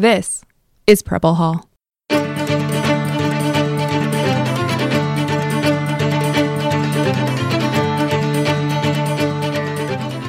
[0.00, 0.42] This
[0.86, 1.68] is Preble Hall.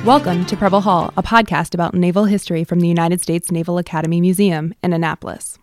[0.04, 4.20] Welcome to Preble Hall, a podcast about naval history from the United States Naval Academy
[4.20, 5.57] Museum in Annapolis.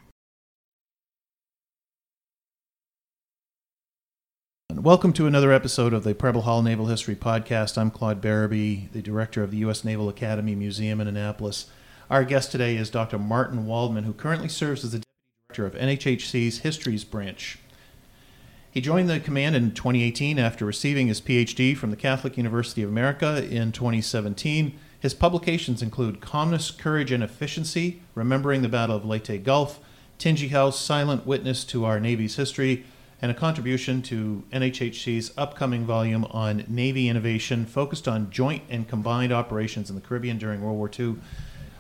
[4.73, 7.77] Welcome to another episode of the Preble Hall Naval History Podcast.
[7.77, 9.85] I'm Claude Berube, the director of the U.S.
[9.85, 11.67] Naval Academy Museum in Annapolis.
[12.11, 13.19] Our guest today is Dr.
[13.19, 15.13] Martin Waldman, who currently serves as the deputy
[15.53, 17.59] director of NHHC's Histories Branch.
[18.71, 22.89] He joined the command in 2018 after receiving his PhD from the Catholic University of
[22.89, 24.79] America in 2017.
[24.99, 29.79] His publications include Calmness, Courage, and Efficiency, Remembering the Battle of Leyte Gulf,
[30.19, 32.87] Tingey House, Silent Witness to Our Navy's History,
[33.21, 39.31] and a contribution to NHHC's upcoming volume on Navy innovation focused on joint and combined
[39.31, 41.17] operations in the Caribbean during World War II.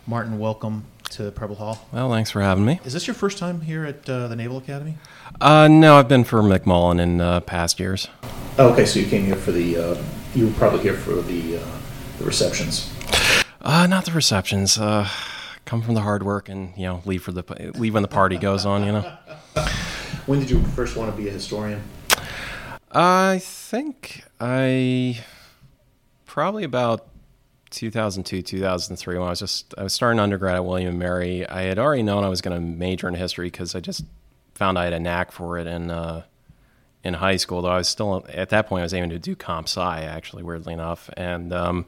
[0.08, 1.86] Martin, welcome to Preble Hall.
[1.92, 2.80] Well, thanks for having me.
[2.82, 4.96] Is this your first time here at uh, the Naval Academy?
[5.38, 8.08] Uh, no, I've been for McMullen in uh, past years.
[8.56, 9.77] Oh, okay, so you came here for the.
[9.77, 10.02] Uh,
[10.34, 11.78] you were probably here for the uh,
[12.16, 12.91] the receptions.
[13.60, 14.78] Uh, not the receptions.
[14.78, 15.06] Uh,
[15.66, 18.38] come from the hard work and you know leave for the leave when the party
[18.38, 18.86] goes on.
[18.86, 19.16] You know.
[20.24, 21.83] When did you first want to be a historian?
[22.92, 25.22] I think I
[26.24, 27.08] probably about
[27.70, 31.48] 2002 2003 when I was just I was starting undergrad at William and Mary.
[31.48, 34.05] I had already known I was going to major in history because I just
[34.55, 36.24] found I had a knack for it in uh,
[37.05, 37.62] in high school.
[37.62, 40.42] Though I was still at that point I was aiming to do comp sci actually
[40.42, 41.86] weirdly enough, and um,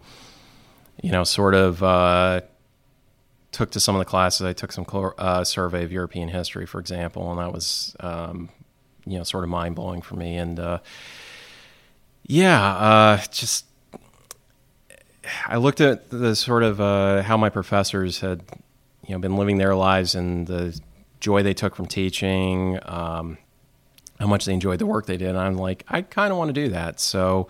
[1.02, 1.82] you know sort of.
[1.82, 2.40] Uh,
[3.52, 4.42] took to some of the classes.
[4.46, 4.86] I took some
[5.18, 8.48] uh, survey of European history, for example, and that was, um,
[9.04, 10.36] you know, sort of mind blowing for me.
[10.36, 10.78] And uh,
[12.24, 13.66] yeah, uh, just
[15.46, 18.42] I looked at the sort of uh, how my professors had,
[19.06, 20.78] you know, been living their lives and the
[21.20, 23.38] joy they took from teaching, um,
[24.18, 25.30] how much they enjoyed the work they did.
[25.30, 27.00] And I'm like, I kind of want to do that.
[27.00, 27.48] So,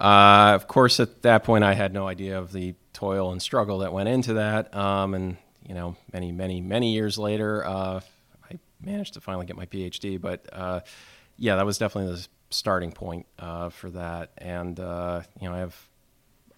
[0.00, 3.78] uh, of course, at that point, I had no idea of the toil and struggle
[3.78, 4.74] that went into that.
[4.74, 5.36] Um, and
[5.66, 8.00] you know, many, many, many years later, uh,
[8.50, 10.20] I managed to finally get my PhD.
[10.20, 10.80] But uh,
[11.36, 14.30] yeah, that was definitely the starting point uh, for that.
[14.38, 15.76] And uh, you know, I have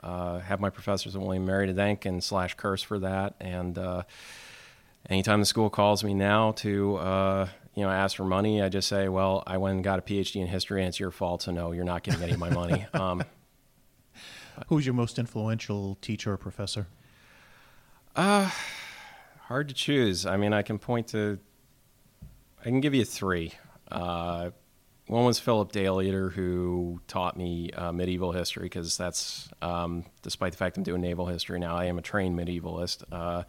[0.06, 3.34] uh, have my professors at William Mary to thank and slash curse for that.
[3.41, 4.03] And uh,
[5.11, 6.71] anytime the school calls me now to
[7.75, 10.41] you know ask for money, I just say, well, I went and got a PhD
[10.41, 11.43] in history, and it's your fault.
[11.43, 12.87] So no, you're not getting any of my money.
[12.95, 13.25] Um,
[14.69, 16.87] Who's your most influential teacher or professor?
[18.15, 18.50] Uh,
[19.43, 20.25] hard to choose.
[20.25, 21.39] I mean, I can point to,
[22.61, 23.53] I can give you three.
[23.91, 24.50] Uh,
[25.06, 30.59] one was Philip Daileader, who taught me uh, medieval history, because that's, um, despite the
[30.59, 33.05] fact I'm doing naval history now, I am a trained medievalist.
[33.12, 33.45] Uh,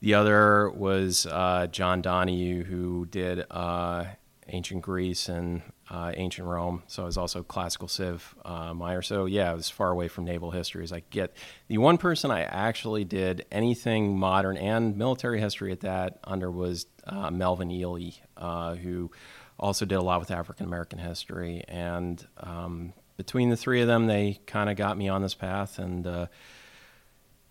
[0.00, 4.04] the other was uh, John Donahue, who did uh,
[4.48, 6.82] ancient Greece and uh, ancient Rome.
[6.86, 9.02] So I was also classical civ uh, Meyer.
[9.02, 11.36] So yeah, I was far away from naval history as I get.
[11.68, 16.86] The one person I actually did anything modern and military history at that under was
[17.30, 19.10] Melvin Ely, who
[19.58, 21.64] also did a lot with African American history.
[21.68, 25.78] And um, between the three of them, they kind of got me on this path,
[25.78, 26.26] and uh,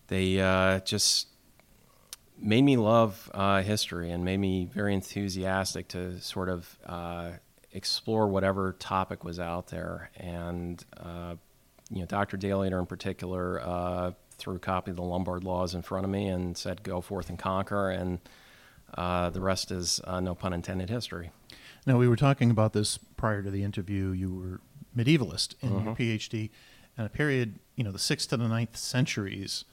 [0.08, 1.28] they uh, just
[2.38, 7.30] made me love uh, history and made me very enthusiastic to sort of uh,
[7.72, 10.10] explore whatever topic was out there.
[10.16, 11.36] And uh,
[11.90, 12.36] you know, Dr.
[12.36, 16.26] Daileader in particular uh, threw a copy of the Lombard Laws in front of me
[16.26, 18.20] and said, "Go forth and conquer." And
[18.96, 21.30] the rest is, no pun intended, history.
[21.86, 24.10] Now, we were talking about this prior to the interview.
[24.12, 24.60] You were
[24.96, 26.50] medievalist in your PhD,
[26.96, 29.64] and a period, you know, the sixth to the ninth centuries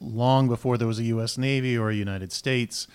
[0.00, 1.38] long before there was a U.S.
[1.38, 2.88] Navy or a United States.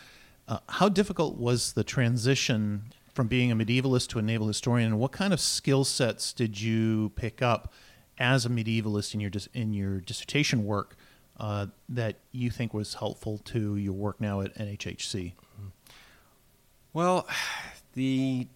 [0.48, 5.00] Uh, how difficult was the transition from being a medievalist to a naval historian, and
[5.00, 7.74] what kind of skill sets did you pick up
[8.20, 10.96] as a medievalist in your dis- in your dissertation work
[11.40, 15.34] uh, that you think was helpful to your work now at NHHC?
[16.94, 17.28] Well,
[17.98, 18.48] the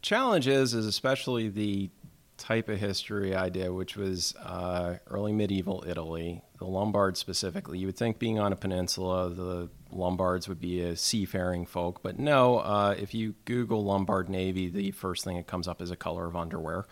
[0.00, 1.90] challenge is, is especially the
[2.38, 7.78] type of history I did, which was uh, early medieval Italy, the Lombards specifically.
[7.78, 12.18] You would think being on a peninsula, the Lombards would be a seafaring folk, but
[12.18, 12.60] no.
[12.60, 16.24] Uh, if you Google Lombard Navy, the first thing that comes up is a color
[16.24, 16.86] of underwear.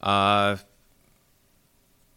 [0.00, 0.56] Uh,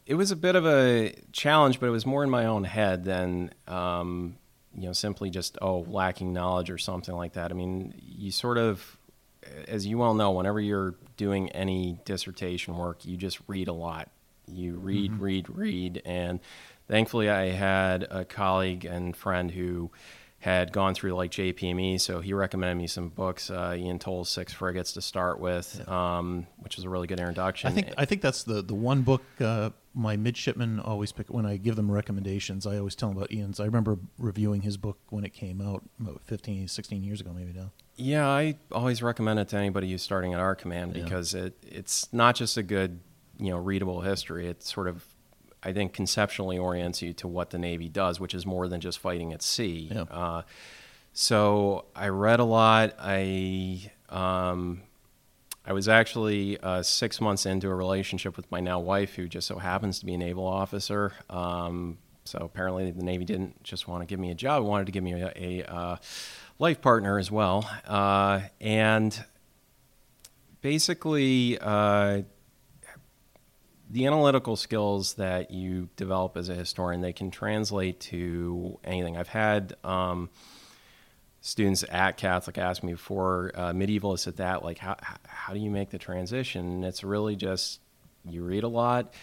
[0.06, 3.04] it was a bit of a challenge, but it was more in my own head
[3.04, 4.38] than um,
[4.76, 7.52] you know simply just oh lacking knowledge or something like that.
[7.52, 8.98] I mean, you sort of
[9.68, 14.10] as you well know, whenever you're doing any dissertation work, you just read a lot.
[14.48, 15.24] You read, mm-hmm.
[15.24, 16.40] read, read, and
[16.88, 19.92] thankfully, I had a colleague and friend who
[20.42, 23.52] had gone through like JPME, so he recommended me some books.
[23.52, 26.18] Uh, Ian Toll's Six Frigates to start with, yeah.
[26.18, 27.70] um, which was a really good introduction.
[27.70, 31.46] I think I think that's the the one book uh, my midshipmen always pick when
[31.46, 32.66] I give them recommendations.
[32.66, 33.60] I always tell them about Ian's.
[33.60, 37.54] I remember reviewing his book when it came out about 15, 16 years ago, maybe
[37.54, 37.72] now.
[37.96, 41.44] Yeah, I always recommend it to anybody who's starting at our command because yeah.
[41.44, 43.00] it it's not just a good
[43.38, 44.48] you know readable history.
[44.48, 45.06] It sort of
[45.64, 49.00] I think conceptually orients you to what the Navy does, which is more than just
[49.00, 49.90] fighting at sea.
[49.92, 50.02] Yeah.
[50.04, 50.42] Uh,
[51.14, 52.96] so I read a lot.
[53.00, 54.82] I um,
[55.66, 59.48] I was actually uh, six months into a relationship with my now wife, who just
[59.48, 61.14] so happens to be a naval officer.
[61.30, 64.92] Um, so apparently, the Navy didn't just want to give me a job; wanted to
[64.92, 65.96] give me a, a uh,
[66.60, 67.70] life partner as well.
[67.86, 69.24] Uh, and
[70.62, 72.22] basically, uh,
[73.92, 79.18] the analytical skills that you develop as a historian they can translate to anything.
[79.18, 80.30] I've had um,
[81.42, 84.96] students at catholic ask me before uh, medievalists at that like how,
[85.28, 86.66] how do you make the transition?
[86.66, 87.82] And it's really just
[88.24, 89.14] you read a lot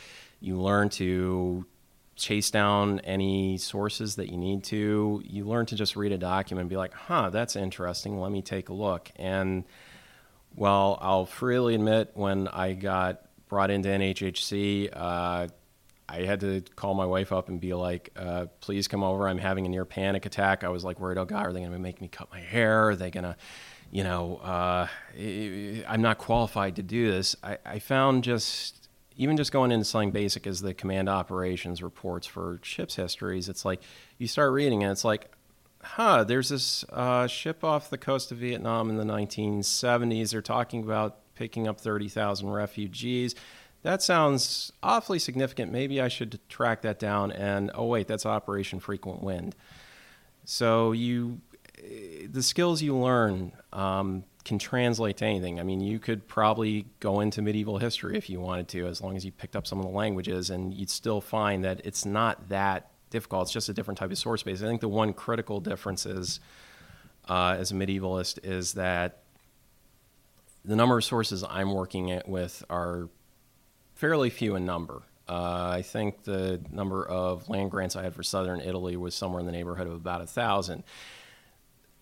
[0.41, 1.65] you learn to
[2.17, 6.63] chase down any sources that you need to you learn to just read a document
[6.63, 9.11] and be like huh that's interesting let me take a look.
[9.17, 9.65] And
[10.55, 15.49] well i'll freely admit when i got brought into NHHC, uh,
[16.09, 19.29] I had to call my wife up and be like, uh, please come over.
[19.29, 20.65] I'm having a near panic attack.
[20.65, 22.91] I was like worried, oh God, are they going to make me cut my hair?
[22.91, 23.37] Are they going to,
[23.91, 24.89] you know, uh,
[25.87, 27.37] I'm not qualified to do this.
[27.43, 32.27] I, I, found just, even just going into something basic as the command operations reports
[32.27, 33.83] for ships histories, it's like
[34.17, 35.31] you start reading and it's like,
[35.83, 40.31] huh, there's this uh, ship off the coast of Vietnam in the 1970s.
[40.31, 43.35] They're talking about picking up 30,000 refugees.
[43.83, 45.71] That sounds awfully significant.
[45.71, 47.31] Maybe I should track that down.
[47.31, 49.55] And oh, wait, that's Operation Frequent Wind.
[50.45, 51.41] So you,
[52.29, 55.61] the skills you learn um, can translate to anything.
[55.61, 59.17] I mean, you could probably go into medieval history if you wanted to, as long
[59.17, 62.49] as you picked up some of the languages, and you'd still find that it's not
[62.49, 63.45] that difficult.
[63.45, 64.61] It's just a different type of source base.
[64.61, 66.41] I think the one critical difference is,
[67.29, 69.23] uh, as a medievalist, is that
[70.65, 73.09] the number of sources I'm working with are
[73.95, 75.03] fairly few in number.
[75.29, 79.41] Uh, I think the number of land grants I had for southern Italy was somewhere
[79.41, 80.85] in the neighborhood of about a thousand.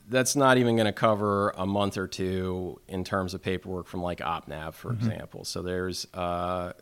[0.09, 4.03] That's not even going to cover a month or two in terms of paperwork from
[4.03, 5.11] like OPNAV, for mm-hmm.
[5.11, 5.45] example.
[5.45, 6.75] So there's, uh,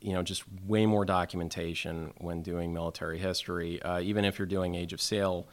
[0.00, 3.82] you know, just way more documentation when doing military history.
[3.82, 5.46] Uh, even if you're doing Age of Sail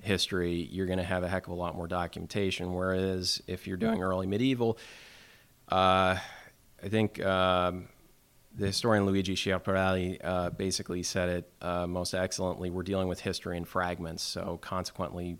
[0.00, 2.74] history, you're going to have a heck of a lot more documentation.
[2.74, 4.78] Whereas if you're doing early medieval,
[5.68, 6.16] uh,
[6.82, 7.88] I think um,
[8.54, 12.70] the historian Luigi Schiaparelli uh, basically said it uh, most excellently.
[12.70, 15.38] We're dealing with history in fragments, so consequently,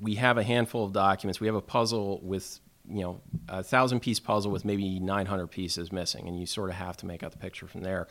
[0.00, 1.40] we have a handful of documents.
[1.40, 5.92] We have a puzzle with you know a thousand piece puzzle with maybe 900 pieces
[5.92, 8.08] missing, and you sort of have to make out the picture from there.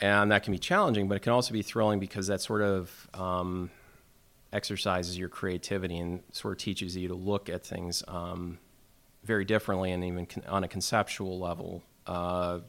[0.00, 3.08] And that can be challenging, but it can also be thrilling because that sort of
[3.14, 3.70] um,
[4.52, 8.04] exercises your creativity and sort of teaches you to look at things.
[8.06, 8.58] Um,
[9.28, 11.82] very differently and even con- on a conceptual level.
[12.06, 12.60] Uh,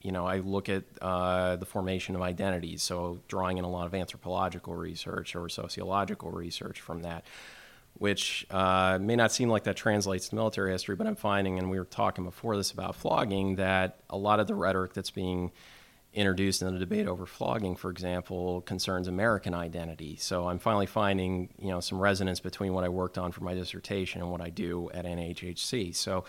[0.00, 3.86] you know, I look at uh, the formation of identities, so drawing in a lot
[3.86, 7.24] of anthropological research or sociological research from that,
[7.94, 11.70] which uh, may not seem like that translates to military history, but I'm finding, and
[11.70, 15.50] we were talking before this about flogging, that a lot of the rhetoric that's being
[16.12, 20.16] introduced in the debate over flogging, for example, concerns American identity.
[20.16, 23.54] So I'm finally finding, you know, some resonance between what I worked on for my
[23.54, 25.94] dissertation and what I do at NHHC.
[25.94, 26.24] So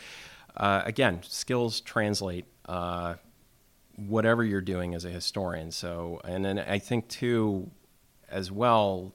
[0.56, 3.16] uh, again, skills translate uh,
[3.96, 5.72] whatever you're doing as a historian.
[5.72, 7.72] So, and then I think too,
[8.30, 9.14] as well,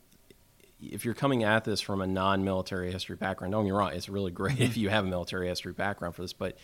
[0.81, 4.09] if you're coming at this from a non-military history background, don't get me wrong, it's
[4.09, 6.59] really great if you have a military history background for this, but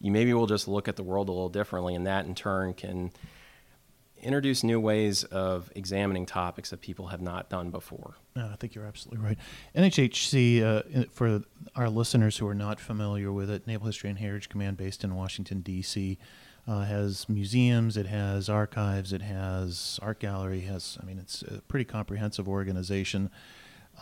[0.00, 2.74] you maybe will just look at the world a little differently, and that in turn
[2.74, 3.12] can
[4.24, 8.14] introduce new ways of examining topics that people have not done before.
[8.36, 9.38] Yeah, I think you're absolutely right.
[9.76, 11.42] NHHC, uh, for
[11.76, 15.14] our listeners who are not familiar with it, Naval History and Heritage Command, based in
[15.14, 16.18] Washington, D.C.,
[16.66, 21.60] uh, has museums, it has archives, it has art gallery, has I mean it's a
[21.68, 23.30] pretty comprehensive organization,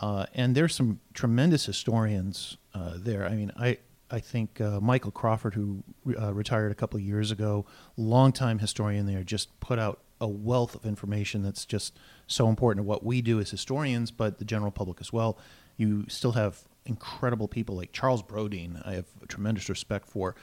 [0.01, 3.25] uh, and there's some tremendous historians uh, there.
[3.25, 5.83] I mean I I think uh, Michael Crawford, who
[6.21, 7.65] uh, retired a couple years ago,
[7.97, 12.87] longtime historian there, just put out a wealth of information that's just so important to
[12.87, 15.37] what we do as historians, but the general public as well.
[15.77, 18.81] You still have incredible people like Charles Brodine.
[18.85, 20.35] I have tremendous respect for.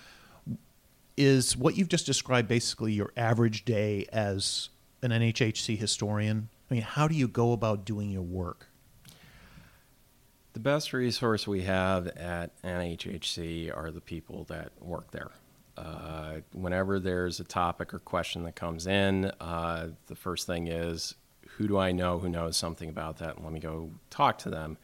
[1.17, 4.71] Is what you've just described basically your average day as
[5.03, 6.49] an NHHC historian?
[6.71, 8.69] I mean, how do you go about doing your work?
[10.53, 15.31] The best resource we have at NHHC are the people that work there.
[15.81, 21.15] Uh, whenever there's a topic or question that comes in, uh, the first thing is
[21.57, 23.37] who do I know who knows something about that?
[23.37, 24.79] And let me go talk to them.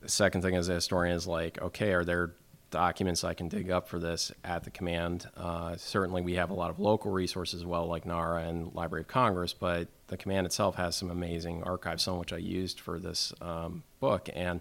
[0.00, 2.32] The second thing as a historian is like, okay, are there
[2.70, 5.28] documents I can dig up for this at the command?
[5.36, 9.02] Uh, certainly, we have a lot of local resources as well, like NARA and Library
[9.02, 12.98] of Congress, but the command itself has some amazing archives, some which I used for
[12.98, 14.28] this um, book.
[14.34, 14.60] And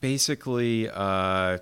[0.00, 1.58] basically, uh,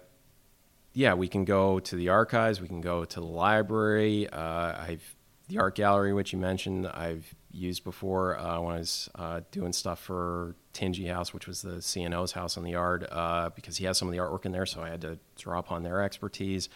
[0.93, 4.29] yeah, we can go to the archives, we can go to the library.
[4.29, 5.17] Uh, I've
[5.49, 9.73] the art gallery, which you mentioned, I've used before uh, when I was uh, doing
[9.73, 13.85] stuff for Tingey House, which was the CNO's house on the yard, uh, because he
[13.85, 16.69] has some of the artwork in there, so I had to draw upon their expertise.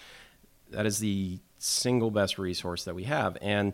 [0.70, 3.72] That is the single best resource that we have, and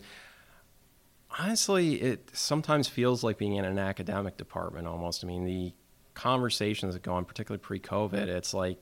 [1.38, 5.25] honestly, it sometimes feels like being in an academic department almost.
[5.25, 5.72] I mean, the
[6.14, 8.78] conversations that go on, particularly pre-COVID, it's like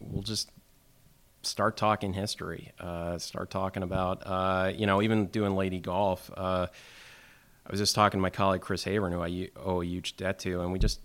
[0.00, 0.50] we'll just
[1.44, 6.30] start talking history, uh, start talking about, uh, you know, even doing Leyte Gulf.
[6.36, 6.66] Uh,
[7.66, 10.38] I was just talking to my colleague Chris Havern, who I owe a huge debt
[10.40, 11.00] to, and we just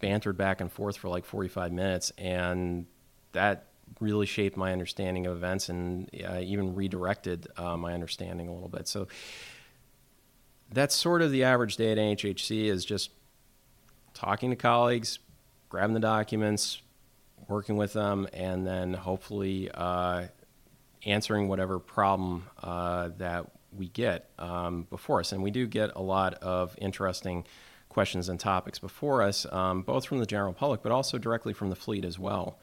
[0.00, 2.86] bantered back and forth for like 45 minutes, and
[3.32, 3.66] that
[3.98, 8.68] really shaped my understanding of events and uh, even redirected uh, my understanding a little
[8.68, 8.86] bit.
[8.88, 9.08] So
[10.72, 13.10] that's sort of the average day at NHHC is just
[14.14, 15.18] talking to colleagues,
[15.68, 16.80] grabbing the documents,
[17.50, 20.26] working with them, and then hopefully uh,
[21.04, 25.32] answering whatever problem uh, that we get um, before us.
[25.32, 27.44] And we do get a lot of interesting
[27.88, 31.70] questions and topics before us, um, both from the general public, but also directly from
[31.70, 32.58] the fleet as well.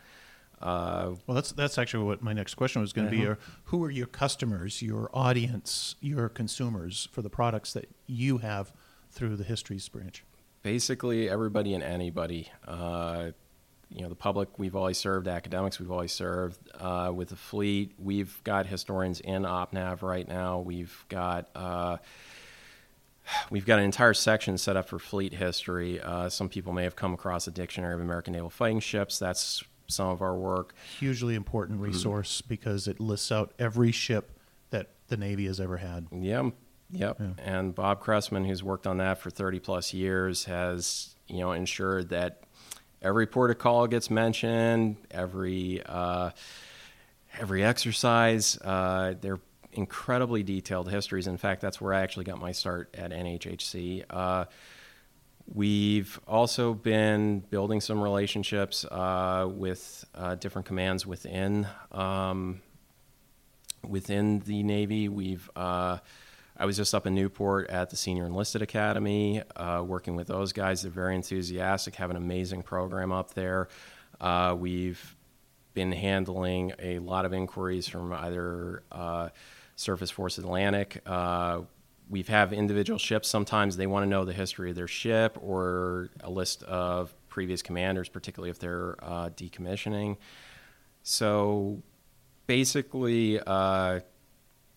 [0.60, 3.36] Uh, well, that's that's actually what my next question was going to uh-huh.
[3.36, 3.42] be.
[3.66, 8.74] who are your customers, your audience, your consumers for the products that you have
[9.12, 10.24] through the Histories branch?
[10.64, 12.50] Basically, everybody and anybody.
[12.68, 13.32] Uh,
[13.90, 17.94] you know the public we've always served academics we've always served uh, with the fleet
[17.98, 21.98] we've got historians in opnav right now we've got uh,
[23.50, 26.96] we've got an entire section set up for fleet history uh, some people may have
[26.96, 31.36] come across a dictionary of american naval fighting ships that's some of our work hugely
[31.36, 31.92] important mm-hmm.
[31.92, 32.50] resource mm-hmm.
[32.50, 34.32] because it lists out every ship
[34.70, 36.50] that the navy has ever had yeah
[36.92, 37.18] Yep.
[37.20, 37.44] Yeah.
[37.44, 42.10] And Bob Cressman, who's worked on that for 30 plus years, has you know ensured
[42.10, 42.44] that
[43.02, 46.32] every port of call gets mentioned, every uh,
[47.40, 48.58] every exercise.
[48.58, 49.40] Uh, they're
[49.74, 51.28] incredibly detailed histories.
[51.28, 54.04] In fact, that's where I actually got my start at NHHC.
[54.10, 54.46] Uh,
[55.54, 62.62] we've also been building some relationships uh, with uh, different commands within um,
[63.88, 65.08] within the Navy.
[65.08, 66.00] We've uh,
[66.60, 70.54] I was just up in Newport at the Senior Enlisted Academy, uh, working with those
[70.54, 70.82] guys.
[70.82, 73.68] They're very enthusiastic, have an amazing program up there.
[74.20, 75.16] Uh, we've
[75.76, 79.30] been handling a lot of inquiries from either uh,
[79.76, 81.04] Surface Force Atlantic.
[81.06, 81.62] Uh,
[82.10, 83.28] we've have individual ships.
[83.28, 87.62] Sometimes they want to know the history of their ship or a list of previous
[87.62, 90.18] commanders, particularly if they're uh, decommissioning.
[91.04, 91.84] So
[92.48, 94.00] basically, uh,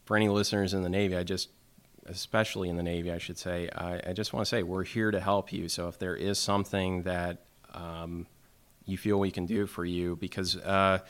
[0.05, 1.49] for any listeners in the Navy, I just
[2.07, 5.11] especially in the Navy, I should say, I, I, just want to say we're here
[5.11, 5.69] to help you.
[5.69, 7.38] So if there is something that
[7.75, 8.26] um,
[8.87, 11.00] you feel we can do for you, because uh,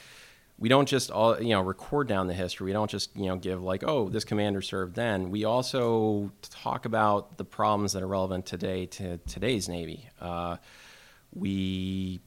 [0.60, 2.66] we don't just all you know record down the history.
[2.66, 5.30] We don't just you know give like oh this commander served then.
[5.30, 10.08] We also talk about the problems that are relevant today to today's Navy.
[10.20, 10.58] Uh,
[11.34, 12.20] we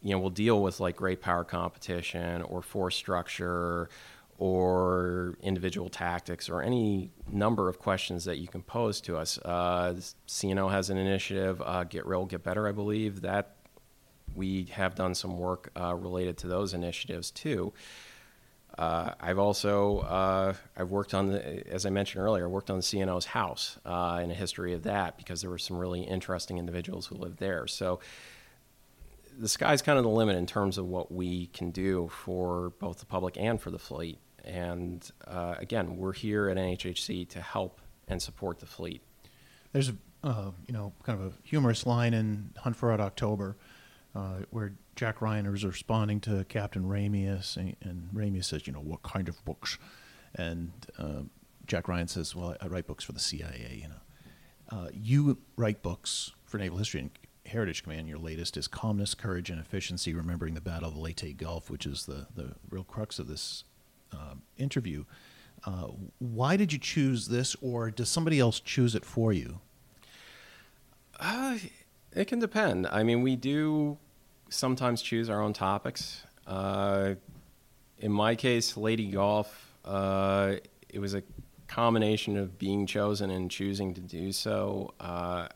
[0.00, 3.90] you know we'll deal with like great power competition or force structure
[4.38, 9.38] or individual tactics or any number of questions that you can pose to us.
[9.38, 9.94] Uh,
[10.28, 13.56] CNO has an initiative, uh, Get Real, Get Better, I believe, that
[14.34, 17.72] we have done some work uh, related to those initiatives too.
[18.76, 22.82] Uh, I've also uh, I've worked on the, as I mentioned earlier, worked on the
[22.82, 27.06] CNO's house uh, and a history of that because there were some really interesting individuals
[27.06, 27.66] who lived there.
[27.66, 28.00] So
[29.38, 32.98] the sky's kind of the limit in terms of what we can do for both
[32.98, 34.18] the public and for the fleet.
[34.46, 39.02] And uh, again, we're here at NHHC to help and support the fleet.
[39.72, 43.56] There's a uh, you know kind of a humorous line in Hunt for Red October
[44.16, 48.80] uh, where Jack Ryan is responding to Captain Ramius, and, and Ramius says, you know,
[48.80, 49.78] what kind of books?
[50.34, 51.22] And uh,
[51.66, 53.82] Jack Ryan says, well, I write books for the CIA.
[53.82, 57.10] You know, uh, you write books for Naval History and
[57.44, 58.08] Heritage Command.
[58.08, 61.84] Your latest is Calmness, Courage, and Efficiency: Remembering the Battle of the Leyte Gulf, which
[61.84, 63.64] is the the real crux of this
[64.16, 65.04] uh, interview.
[65.64, 69.60] Uh, why did you choose this, or does somebody else choose it for you?
[71.18, 71.58] Uh,
[72.12, 72.86] it can depend.
[72.86, 73.98] I mean, we do
[74.48, 76.22] sometimes choose our own topics.
[76.46, 77.14] Uh,
[77.98, 80.54] in my case, Leyte Gulf, uh,
[80.88, 81.22] it was a
[81.66, 84.94] combination of being chosen and choosing to do so.
[85.00, 85.48] Uh,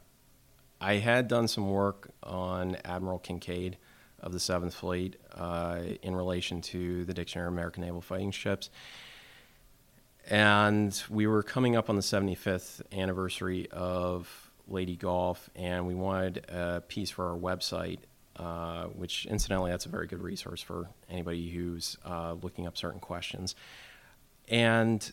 [0.81, 3.75] I had done some work on Admiral Kinkaid
[4.23, 8.71] of the Seventh Fleet uh, in relation to the Dictionary of American Naval Fighting Ships.
[10.29, 16.45] And we were coming up on the 75th anniversary of Leyte Gulf, and we wanted
[16.49, 17.99] a piece for our website,
[18.37, 23.01] uh, which incidentally, that's a very good resource for anybody who's uh, looking up certain
[23.01, 23.55] questions.
[24.49, 25.11] And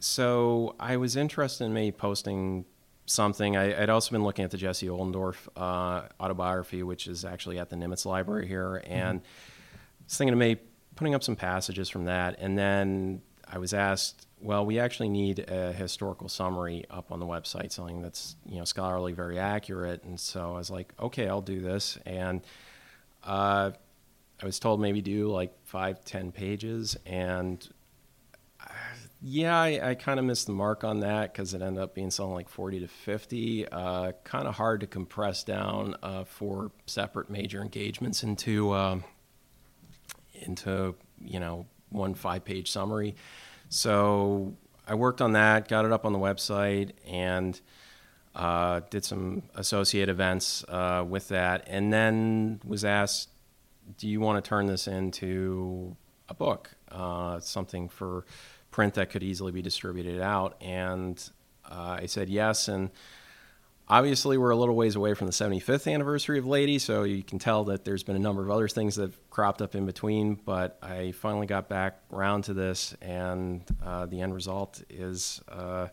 [0.00, 2.64] so I was interested in maybe posting
[3.08, 3.56] something.
[3.56, 7.70] I, would also been looking at the Jesse Oldendorf uh, autobiography, which is actually at
[7.70, 8.92] the Nimitz Library here, mm-hmm.
[8.92, 10.04] and mm-hmm.
[10.04, 10.60] was thinking of maybe
[10.94, 12.36] putting up some passages from that.
[12.38, 17.26] And then I was asked, well, we actually need a historical summary up on the
[17.26, 20.04] website, something that's you know scholarly, very accurate.
[20.04, 21.98] And so I was like, okay, I'll do this.
[22.06, 22.42] And
[23.24, 23.72] uh,
[24.40, 27.66] I was told maybe do like five, ten pages, and
[29.20, 32.10] yeah, I, I kind of missed the mark on that because it ended up being
[32.10, 33.68] something like 40 to 50.
[33.68, 39.02] Uh, kind of hard to compress down uh, for separate major engagements into um,
[40.34, 43.16] into you know one five page summary.
[43.68, 44.54] So
[44.86, 47.60] I worked on that, got it up on the website, and
[48.36, 53.30] uh, did some associate events uh, with that, and then was asked,
[53.96, 55.96] "Do you want to turn this into
[56.28, 58.24] a book, uh, something for?"
[58.70, 60.56] Print that could easily be distributed out.
[60.60, 61.22] And
[61.70, 62.68] uh, I said yes.
[62.68, 62.90] And
[63.88, 67.38] obviously, we're a little ways away from the 75th anniversary of Leyte, so you can
[67.38, 70.34] tell that there's been a number of other things that have cropped up in between.
[70.34, 75.88] But I finally got back around to this, and uh, the end result is uh,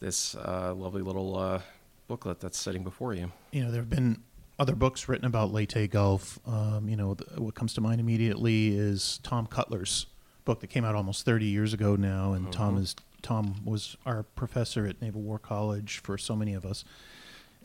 [0.00, 1.60] this uh, lovely little uh,
[2.08, 3.32] booklet that's sitting before you.
[3.52, 4.22] You know, there have been
[4.58, 6.38] other books written about Leyte Gulf.
[6.46, 10.06] Um, you know, the, what comes to mind immediately is Tom Cutler's
[10.44, 12.52] book that came out almost 30 years ago now, and mm-hmm.
[12.52, 16.84] Tom is Tom was our professor at Naval War College for so many of us.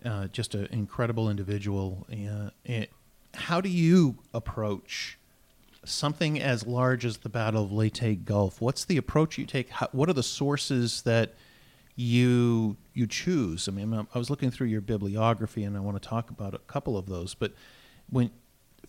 [0.06, 2.08] Uh, just an incredible individual.
[2.10, 2.88] Uh, and
[3.34, 5.20] how do you approach
[5.84, 8.62] something as large as the Battle of Leyte Gulf?
[8.62, 9.70] What's the approach you take?
[9.70, 11.34] How, what are the sources that
[11.98, 13.68] you you choose?
[13.68, 16.60] I mean, I was looking through your bibliography, and I want to talk about a
[16.60, 17.34] couple of those.
[17.34, 17.54] But
[18.10, 18.32] when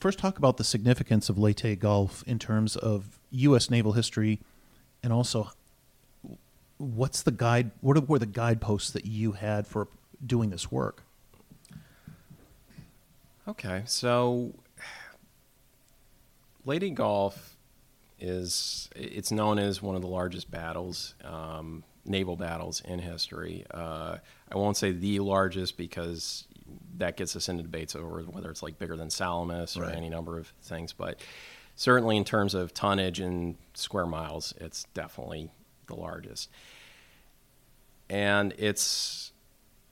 [0.00, 3.70] first talk about the significance of Leyte Gulf in terms of U.S.
[3.70, 4.40] naval history,
[5.02, 5.52] and also
[6.78, 7.70] what's the guide?
[7.80, 9.88] What were the guideposts that you had for
[10.24, 11.04] doing this work?
[13.46, 14.54] Okay, so
[16.64, 17.56] Leyte Gulf
[18.18, 23.64] is it's known as one of the largest battles, um, naval battles in history.
[23.70, 24.16] Uh,
[24.50, 26.46] I won't say the largest because
[26.98, 29.94] that gets us into debates over whether it's like bigger than Salamis or right.
[29.94, 30.92] any number of things.
[30.92, 31.20] But
[31.76, 35.50] certainly in terms of tonnage and square miles, it's definitely
[35.86, 36.50] the largest.
[38.08, 39.32] And it's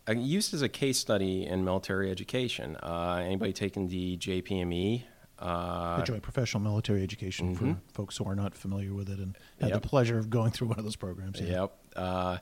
[0.09, 2.77] uh, used as a case study in military education.
[2.83, 5.05] Uh, anybody taking the JPME?
[5.39, 7.73] Uh, the Joint Professional Military Education mm-hmm.
[7.75, 9.83] for folks who are not familiar with it and had yep.
[9.83, 11.41] the pleasure of going through one of those programs.
[11.41, 11.61] Yeah.
[11.61, 11.73] Yep.
[11.95, 12.39] Uh,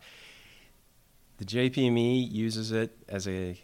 [1.37, 3.61] the JPME uses it as a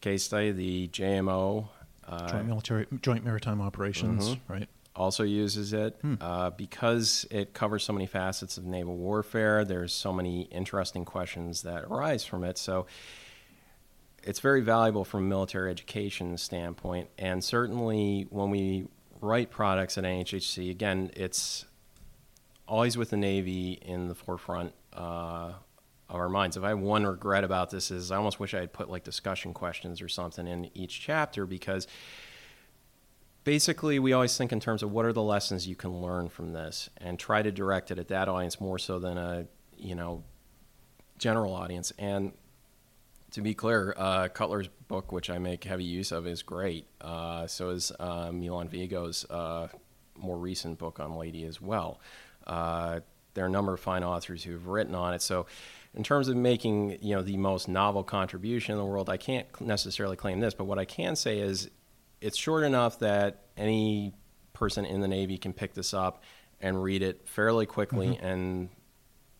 [0.00, 1.68] case study, the JMO,
[2.06, 4.52] uh, Joint Military Joint Maritime Operations, mm-hmm.
[4.52, 4.68] right?
[4.96, 6.14] Also uses it hmm.
[6.20, 9.64] uh, because it covers so many facets of naval warfare.
[9.64, 12.58] There's so many interesting questions that arise from it.
[12.58, 12.86] So
[14.24, 17.10] it's very valuable from a military education standpoint.
[17.16, 18.88] And certainly when we
[19.20, 21.64] write products at NHHC, again, it's
[22.66, 25.52] always with the Navy in the forefront uh,
[26.08, 26.56] of our minds.
[26.56, 29.04] If I have one regret about this is I almost wish I had put like
[29.04, 31.86] discussion questions or something in each chapter because
[33.44, 36.52] basically we always think in terms of what are the lessons you can learn from
[36.52, 40.24] this and try to direct it at that audience more so than a you know
[41.18, 42.32] general audience and
[43.32, 46.86] to be clear, uh, Cutler's book, which I make heavy use of, is great.
[47.00, 49.68] Uh, so is uh, Milan Vego's uh,
[50.16, 52.00] more recent book on Leyte as well.
[52.46, 53.00] Uh,
[53.34, 55.22] there are a number of fine authors who've written on it.
[55.22, 55.46] So
[55.94, 59.46] in terms of making you know the most novel contribution in the world, I can't
[59.60, 61.70] necessarily claim this, but what I can say is
[62.20, 64.14] it's short enough that any
[64.52, 66.22] person in the Navy can pick this up
[66.60, 68.26] and read it fairly quickly mm-hmm.
[68.26, 68.68] and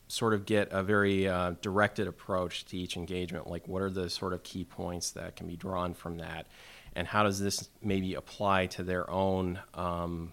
[0.06, 3.46] sort of get a very uh, directed approach to each engagement.
[3.46, 6.46] Like, what are the sort of key points that can be drawn from that,
[6.94, 10.32] and how does this maybe apply to their own um,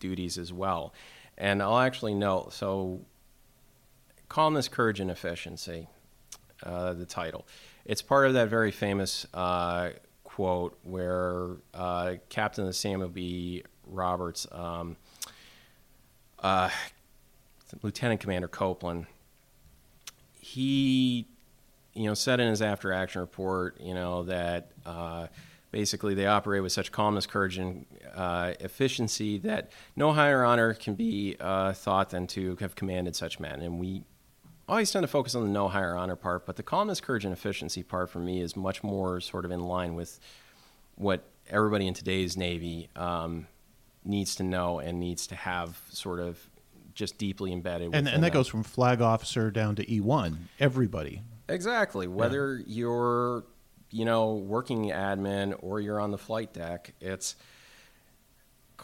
[0.00, 0.92] duties as well?
[1.36, 3.04] And I'll actually note so
[4.28, 5.88] Calmness, Courage, and Efficiency,
[6.62, 7.46] uh, the title.
[7.84, 9.90] It's part of that very famous uh,
[10.22, 13.62] quote where uh, Captain Samuel B.
[13.86, 14.96] Roberts, um,
[16.40, 16.70] uh,
[17.82, 19.06] Lieutenant Commander Copeland,
[20.40, 21.26] he,
[21.94, 25.26] you know, said in his after action report, you know, that uh,
[25.70, 30.94] basically they operate with such calmness, courage, and uh, efficiency that no higher honor can
[30.94, 33.60] be uh, thought than to have commanded such men.
[33.60, 34.02] And we
[34.68, 37.32] always tend to focus on the no higher honor part, but the calmness, courage, and
[37.32, 40.18] efficiency part for me is much more sort of in line with
[40.96, 43.46] what everybody in today's Navy um,
[44.04, 46.38] needs to know and needs to have sort of
[46.94, 47.94] just deeply embedded.
[47.94, 51.22] And, and that goes from flag officer down to E1, everybody.
[51.48, 52.06] Exactly.
[52.06, 52.64] Whether yeah.
[52.66, 53.44] you're,
[53.90, 57.36] you know, working admin or you're on the flight deck, it's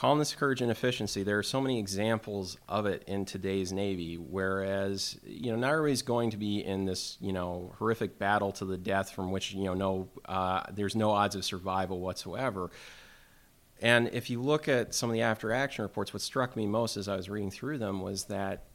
[0.00, 1.22] calmness, courage, and efficiency.
[1.22, 4.16] There are so many examples of it in today's Navy.
[4.16, 8.64] Whereas, you know, not everybody's going to be in this, you know, horrific battle to
[8.64, 12.70] the death from which, you know, no, uh, there's no odds of survival whatsoever.
[13.82, 16.96] And if you look at some of the after action reports, what struck me most
[16.96, 18.69] as I was reading through them was that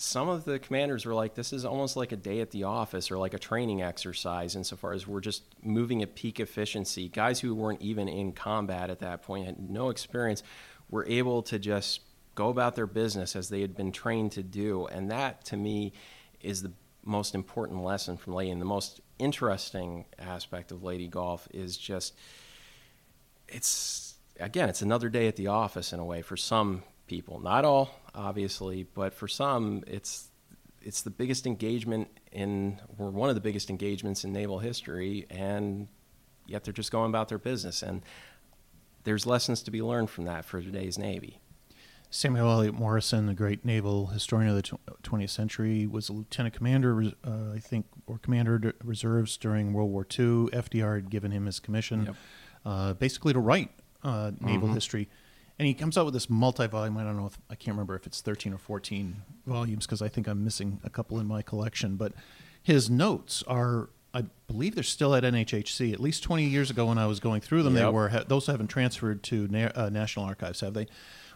[0.00, 3.10] some of the commanders were like, this is almost like a day at the office
[3.10, 7.08] or like a training exercise insofar as we're just moving at peak efficiency.
[7.08, 10.44] Guys who weren't even in combat at that point, had no experience,
[10.88, 12.00] were able to just
[12.36, 14.86] go about their business as they had been trained to do.
[14.86, 15.92] And that, to me,
[16.40, 16.70] is the
[17.02, 18.52] most important lesson from Leyte.
[18.52, 22.14] And the most interesting aspect of Leyte Gulf is just,
[23.48, 27.40] it's again, it's another day at the office in a way for some people.
[27.40, 30.28] Not all, obviously, but for some, it's
[30.82, 35.88] it's the biggest engagement in, or one of the biggest engagements in naval history, and
[36.46, 37.82] yet they're just going about their business.
[37.82, 38.02] And
[39.04, 41.40] there's lessons to be learned from that for today's Navy.
[42.10, 47.02] Samuel Eliot Morison, the great naval historian of the 20th century, was a lieutenant commander,
[47.22, 50.46] uh, I think, or commander reserves during World War II.
[50.46, 52.16] FDR had given him his commission, yep.
[52.64, 53.70] uh, basically to write
[54.02, 54.74] uh, naval mm-hmm.
[54.74, 55.08] history.
[55.58, 56.96] And he comes out with this multi-volume.
[56.96, 59.16] I don't know if I can't remember if it's 13 or 14
[59.46, 61.96] volumes because I think I'm missing a couple in my collection.
[61.96, 62.12] But
[62.62, 65.92] his notes are, I believe, they're still at NHHC.
[65.92, 67.86] At least 20 years ago, when I was going through them, yep.
[67.86, 68.08] they were.
[68.28, 70.86] Those haven't transferred to Na- uh, National Archives, have they?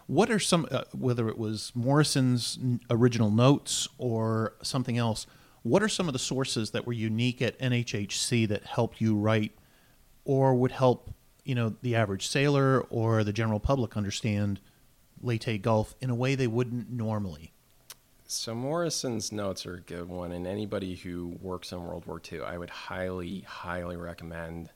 [0.07, 2.57] What are some, uh, whether it was Morison's
[2.89, 5.25] original notes or something else?
[5.63, 9.53] What are some of the sources that were unique at NHHC that helped you write,
[10.25, 14.59] or would help you know the average sailor or the general public understand
[15.21, 17.51] Leyte Gulf in a way they wouldn't normally.
[18.25, 22.41] So Morison's notes are a good one, and anybody who works in World War II,
[22.41, 24.69] I would highly, highly recommend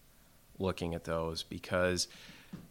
[0.60, 2.08] looking at those because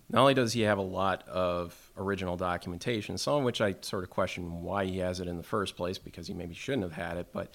[0.08, 4.04] not only does he have a lot of original documentation, some of which I sort
[4.04, 6.92] of question why he has it in the first place because he maybe shouldn't have
[6.92, 7.52] had it, but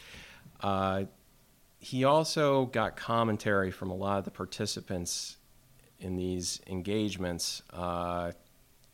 [0.60, 1.06] uh,
[1.80, 5.38] he also got commentary from a lot of the participants
[6.02, 8.32] in these engagements uh,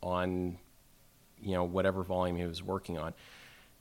[0.02, 0.58] on
[1.40, 3.14] you know whatever volume he was working on.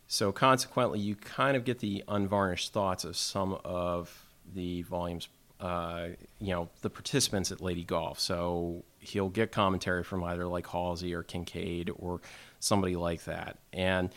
[0.07, 5.27] So consequently, you kind of get the unvarnished thoughts of some of the volumes.
[5.59, 6.09] Uh,
[6.39, 8.19] you know the participants at Leyte Gulf.
[8.19, 12.21] So he'll get commentary from either like Halsey or Kinkaid or
[12.59, 14.09] somebody like that, and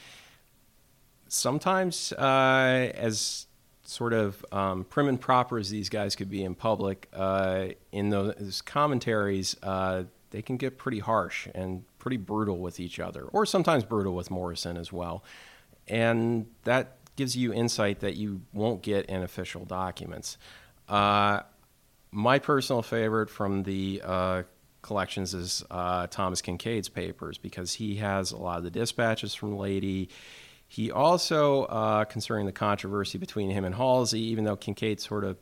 [1.28, 3.46] sometimes uh, as
[3.90, 8.10] sort of um, prim and proper as these guys could be in public, uh, in
[8.10, 13.44] those commentaries, uh, they can get pretty harsh and pretty brutal with each other, or
[13.44, 15.24] sometimes brutal with Morison as well.
[15.88, 20.38] And that gives you insight that you won't get in official documents.
[20.88, 21.40] Uh,
[22.12, 24.42] my personal favorite from the uh,
[24.82, 29.58] collections is uh, Thomas Kinkaid's papers because he has a lot of the dispatches from
[29.58, 30.10] Leyte
[30.70, 35.36] he also, uh, concerning the controversy between him and Halsey, even though Kinkaid sort of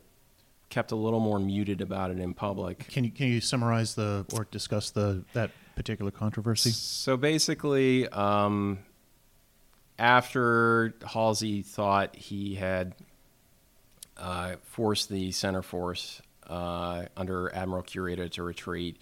[0.69, 2.87] kept a little more muted about it in public.
[2.87, 6.71] Can you can you summarize the or discuss the that particular controversy?
[6.71, 8.79] So basically, um,
[9.99, 12.95] after Halsey thought he had
[14.17, 18.97] uh, forced the center force uh, under Admiral Kurita to retreat,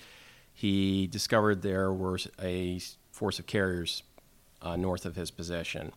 [0.53, 2.81] he discovered there was a
[3.13, 4.03] force of carriers
[4.61, 5.93] uh, north of his position.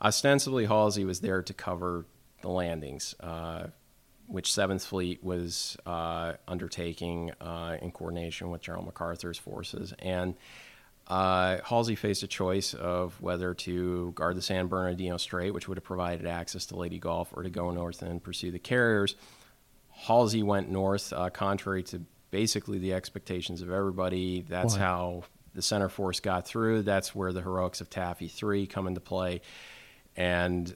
[0.00, 2.04] Ostensibly, Halsey was there to cover
[2.42, 3.68] the landings, uh,
[4.26, 9.94] which Seventh Fleet was uh, undertaking uh, in coordination with General MacArthur's forces.
[9.98, 10.34] And
[11.06, 15.78] uh, Halsey faced a choice of whether to guard the San Bernardino Strait, which would
[15.78, 19.14] have provided access to Leyte Gulf, or to go north and pursue the carriers.
[19.90, 24.44] Halsey went north, uh, contrary to basically the expectations of everybody.
[24.46, 26.82] That's how the center force got through.
[26.82, 29.40] That's where the heroics of Taffy 3 come into play.
[30.16, 30.74] And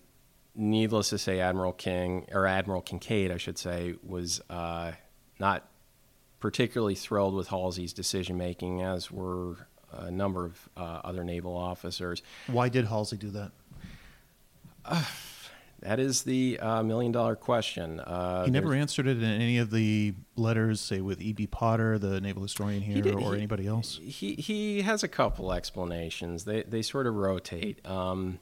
[0.55, 4.92] needless to say, Admiral King or Admiral Kinkaid, I should say, was uh,
[5.38, 5.68] not
[6.40, 12.22] particularly thrilled with Halsey's decision making, as were a number of uh, other naval officers.
[12.46, 13.53] Why did Halsey do that?
[14.85, 15.05] Uh,
[15.81, 18.00] that is the uh, million dollar question.
[18.00, 21.46] Uh, he never answered it in any of the letters, say with E.B.
[21.46, 23.98] Potter, the naval historian here, did, or he, anybody else.
[24.03, 26.44] He he has a couple explanations.
[26.44, 27.87] They they sort of rotate.
[27.87, 28.38] Um,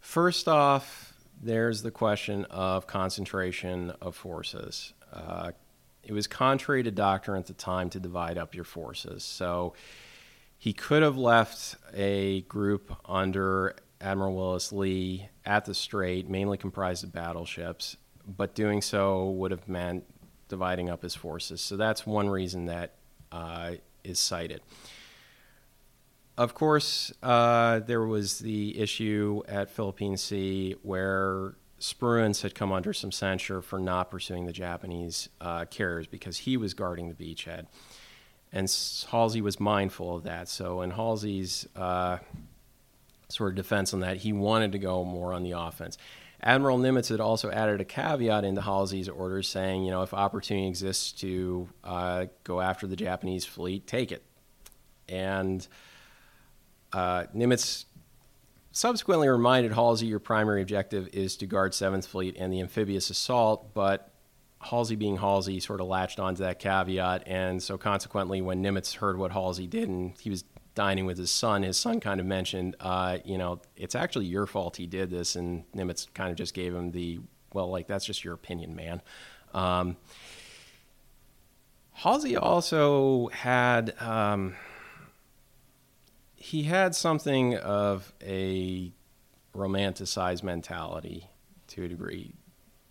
[0.00, 4.92] first off, there's the question of concentration of forces.
[5.12, 5.52] Uh,
[6.02, 9.22] it was contrary to doctrine at the time to divide up your forces.
[9.22, 9.74] So
[10.58, 17.04] he could have left a group under Admiral Willis Lee at the Strait, mainly comprised
[17.04, 20.04] of battleships, but doing so would have meant
[20.48, 21.60] dividing up his forces.
[21.60, 22.94] So that's one reason that
[23.32, 23.72] uh,
[24.04, 24.62] is cited.
[26.40, 32.94] Of course, uh, there was the issue at Philippine Sea where Spruance had come under
[32.94, 37.66] some censure for not pursuing the Japanese uh, carriers because he was guarding the beachhead.
[38.54, 38.74] And
[39.10, 40.48] Halsey was mindful of that.
[40.48, 42.16] So, in Halsey's uh,
[43.28, 44.16] sort of defense on that.
[44.16, 45.98] He wanted to go more on the offense.
[46.42, 50.68] Admiral Nimitz had also added a caveat into Halsey's orders saying, you know, if opportunity
[50.68, 54.24] exists to uh, go after the Japanese fleet, take it.
[55.06, 55.68] And
[56.92, 57.84] uh, Nimitz
[58.72, 63.74] subsequently reminded Halsey, your primary objective is to guard 7th Fleet and the amphibious assault,
[63.74, 64.12] but
[64.60, 69.18] Halsey being Halsey sort of latched onto that caveat, and so consequently, when Nimitz heard
[69.18, 72.76] what Halsey did, and he was dining with his son, his son kind of mentioned,
[72.80, 76.54] uh, you know, it's actually your fault he did this, and Nimitz kind of just
[76.54, 77.20] gave him the,
[77.54, 79.00] well, like that's just your opinion, man.
[79.54, 79.96] Um,
[81.92, 84.54] Halsey also had um,
[86.40, 88.90] he had something of a
[89.54, 91.28] romanticized mentality
[91.68, 92.32] to a degree.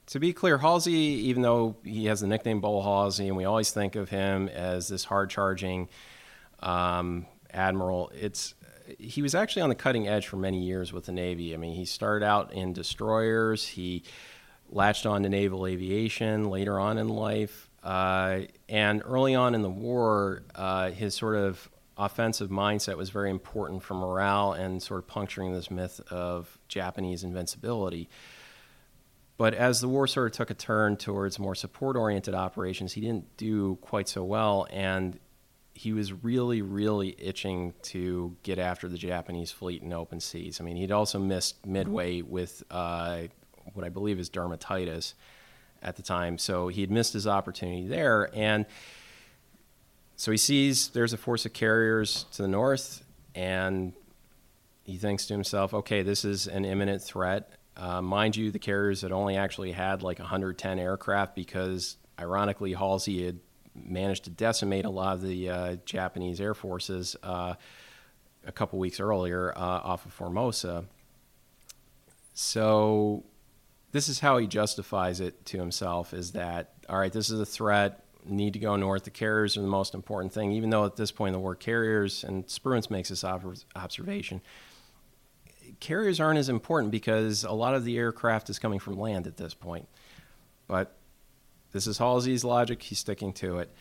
[0.07, 3.71] To be clear, Halsey, even though he has the nickname Bull Halsey, and we always
[3.71, 5.89] think of him as this hard charging,
[6.59, 8.11] um, admiral.
[8.13, 8.53] It's
[8.97, 11.53] he was actually on the cutting edge for many years with the Navy.
[11.53, 13.65] I mean, he started out in destroyers.
[13.65, 14.03] He
[14.69, 19.69] latched on to naval aviation later on in life, uh, and early on in the
[19.69, 25.07] war, uh, his sort of offensive mindset was very important for morale and sort of
[25.07, 28.09] puncturing this myth of Japanese invincibility.
[29.37, 33.01] But as the war sort of took a turn towards more support oriented operations, he
[33.01, 34.67] didn't do quite so well.
[34.71, 35.19] And
[35.73, 40.59] he was really, really itching to get after the Japanese fleet in open seas.
[40.59, 43.23] I mean, he'd also missed Midway with uh,
[43.73, 45.13] what I believe is dermatitis
[45.81, 48.29] at the time, so he had missed his opportunity there.
[48.33, 48.65] And
[50.19, 53.05] so he sees there's a force of carriers to the north,
[53.35, 53.93] and
[54.83, 57.53] he thinks to himself, okay, this is an imminent threat.
[57.77, 63.27] Uh, mind you, the carriers had only actually had like 110 aircraft because, ironically, Halsey
[63.27, 63.39] had
[63.73, 67.53] managed to decimate a lot of the uh, Japanese air forces uh,
[68.45, 70.83] a couple weeks earlier uh, off of Formosa.
[72.33, 73.23] So
[73.93, 77.13] this is how he justifies it to himself: is that all right?
[77.13, 78.03] This is a threat.
[78.25, 79.05] Need to go north.
[79.05, 81.55] The carriers are the most important thing, even though at this point in the war,
[81.55, 84.41] carriers and Spruance makes this observation.
[85.79, 89.37] Carriers aren't as important because a lot of the aircraft is coming from land at
[89.37, 89.87] this point.
[90.67, 90.97] But
[91.71, 92.81] this is Halsey's logic.
[92.83, 93.73] He's sticking to it.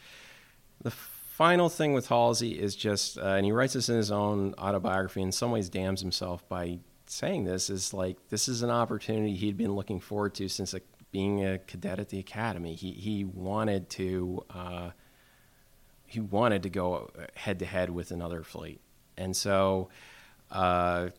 [0.82, 4.54] The final thing with Halsey is just, uh, and he writes this in his own
[4.58, 9.34] autobiography, in some ways damns himself by saying this, is like this is an opportunity
[9.34, 12.74] he'd been looking forward to since a, being a cadet at the academy.
[12.74, 14.44] He, he wanted to.
[14.50, 14.90] Uh,
[16.08, 18.80] he wanted to go head to head with another fleet.
[19.18, 19.90] And so
[20.50, 21.10] uh,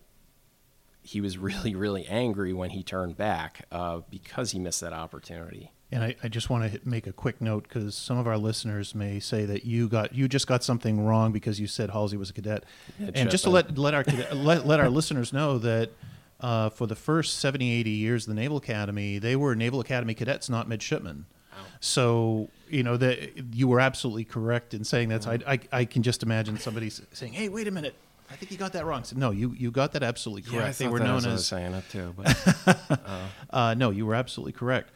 [1.01, 5.71] he was really, really angry when he turned back uh, because he missed that opportunity.
[5.91, 8.93] And I, I just want to make a quick note because some of our listeners
[8.93, 12.29] may say that you got you just got something wrong because you said Halsey was
[12.29, 12.63] a cadet.
[12.99, 15.89] Yeah, and just to let let our let, let our listeners know that
[16.39, 20.13] uh, for the first 70, 80 years of the Naval Academy, they were Naval Academy
[20.13, 21.25] cadets, not midshipmen.
[21.81, 25.23] So you know that you were absolutely correct in saying that.
[25.23, 27.95] So I, I, I can just imagine somebody saying, "Hey, wait a minute."
[28.31, 29.03] I think you got that wrong.
[29.03, 30.79] So, no, you, you got that absolutely correct.
[30.79, 33.27] Yeah, they were known as saying it too, but uh.
[33.49, 34.91] uh, no, you were absolutely correct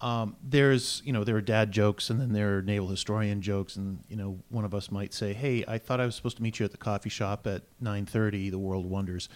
[0.00, 3.76] um, there's you know there are dad jokes and then there are naval historian jokes
[3.76, 6.42] and you know one of us might say hey i thought i was supposed to
[6.42, 9.28] meet you at the coffee shop at 9.30 the world wonders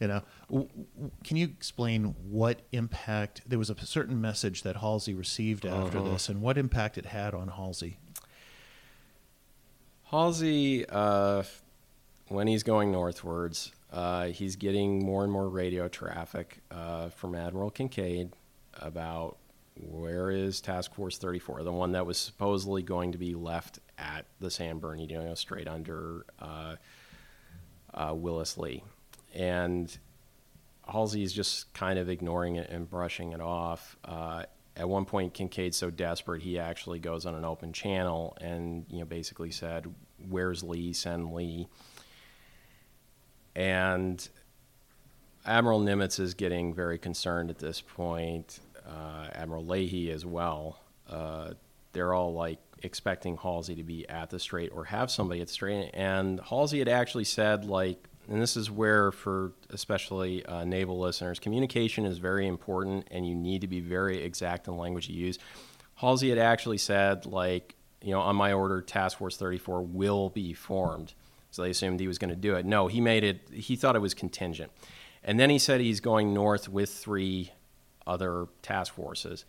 [0.00, 5.66] you know can you explain what impact there was a certain message that halsey received
[5.66, 6.10] after uh-huh.
[6.10, 7.98] this and what impact it had on halsey
[10.04, 11.42] halsey uh,
[12.28, 17.70] when he's going northwards Uh, he's getting more and more radio traffic uh, from Admiral
[17.70, 18.32] Kinkaid
[18.74, 19.38] about
[19.78, 24.26] where is Task Force 34, the one that was supposedly going to be left at
[24.40, 26.76] the San Bernardino, Strait under uh,
[27.94, 28.82] uh, Willis Lee.
[29.34, 29.96] And
[30.86, 33.96] Halsey is just kind of ignoring it and brushing it off.
[34.04, 34.44] Uh,
[34.76, 38.98] at one point, Kinkaid's so desperate he actually goes on an open channel and you
[39.00, 39.92] know basically said,
[40.28, 40.92] "Where's Lee?
[40.92, 41.68] Send Lee."
[43.54, 44.28] And
[45.46, 48.60] Admiral Nimitz is getting very concerned at this point.
[48.86, 50.80] Uh, Admiral Leahy as well.
[51.08, 51.52] Uh,
[51.92, 55.52] they're all like expecting Halsey to be at the strait or have somebody at the
[55.52, 55.90] strait.
[55.94, 61.38] And Halsey had actually said, like, and this is where, for especially uh, naval listeners,
[61.38, 65.16] communication is very important and you need to be very exact in the language you
[65.16, 65.38] use.
[65.96, 70.52] Halsey had actually said, like, you know, on my order, Task Force 34 will be
[70.52, 71.14] formed.
[71.50, 72.66] So they assumed he was going to do it.
[72.66, 74.72] No, he made it, he thought it was contingent.
[75.22, 77.52] And then he said he's going north with three
[78.06, 79.44] other task forces.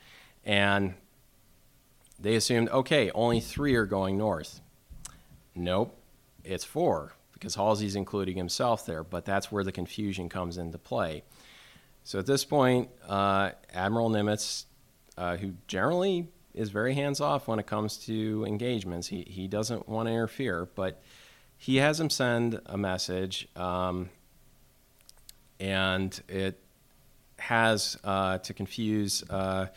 [0.46, 0.94] And
[2.20, 4.62] they assumed, okay, only three are going north.
[5.56, 5.98] Nope,
[6.44, 11.24] it's four because Halsey's including himself there, but that's where the confusion comes into play.
[12.04, 14.66] So at this point, uh, Admiral Nimitz,
[15.18, 19.88] uh, who generally is very hands off when it comes to engagements, he, he doesn't
[19.88, 21.02] want to interfere, but
[21.58, 24.10] he has him send a message, um,
[25.60, 26.60] and it
[27.40, 29.24] has uh, to confuse.
[29.30, 29.68] Uh,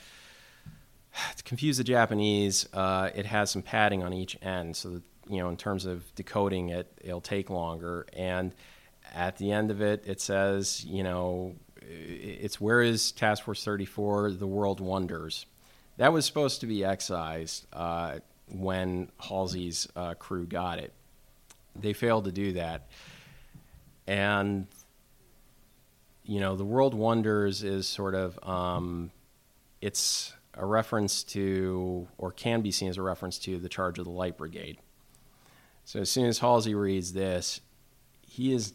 [1.36, 5.38] to confuse the Japanese, uh, it has some padding on each end, so that you
[5.38, 8.06] know, in terms of decoding it, it'll take longer.
[8.12, 8.52] And
[9.14, 14.32] at the end of it, it says, you know, it's where is Task Force 34?
[14.32, 15.46] The world wonders.
[15.98, 20.92] That was supposed to be excised uh, when Halsey's uh, crew got it.
[21.76, 22.88] They failed to do that.
[24.06, 24.66] And,
[26.24, 29.12] you know, the world wonders is sort of, um,
[29.80, 34.04] it's a reference to, or can be seen as a reference to, the charge of
[34.04, 34.78] the Light Brigade.
[35.84, 37.60] So as soon as Halsey reads this,
[38.22, 38.74] he is,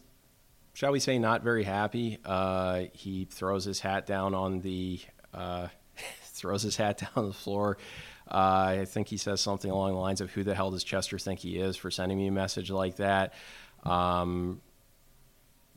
[0.74, 2.18] shall we say, not very happy.
[2.24, 5.00] Uh, he throws his hat down on the
[5.32, 5.68] uh,
[6.22, 7.78] throws his hat down on the floor.
[8.28, 11.18] Uh, I think he says something along the lines of, "Who the hell does Chester
[11.18, 13.34] think he is for sending me a message like that?"
[13.84, 14.60] Um,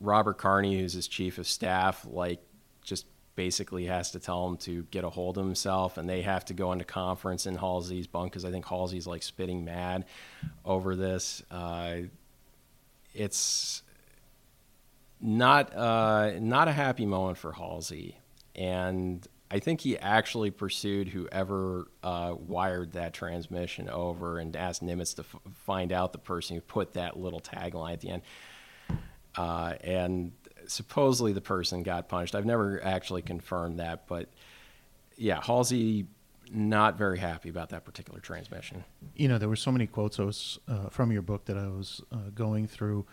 [0.00, 2.40] Robert Carney, who's his chief of staff, like
[2.82, 3.06] just
[3.40, 6.52] basically has to tell him to get a hold of himself, and they have to
[6.52, 10.04] go into conference in Halsey's bunk because I think Halsey's like spitting mad
[10.62, 11.42] over this.
[11.50, 12.00] Uh,
[13.14, 13.82] it's
[15.22, 18.18] not uh, not a happy moment for Halsey,
[18.54, 25.14] and I think he actually pursued whoever uh, wired that transmission over and asked Nimitz
[25.16, 28.22] to f- find out the person who put that little tagline at the end.
[29.34, 30.32] Uh, and
[30.70, 32.34] supposedly the person got punched.
[32.34, 34.28] I've never actually confirmed that, but
[35.16, 36.06] yeah, Halsey
[36.52, 38.84] not very happy about that particular transmission.
[39.14, 41.68] You know, there were so many quotes I was, uh, from your book that I
[41.68, 43.06] was uh, going through.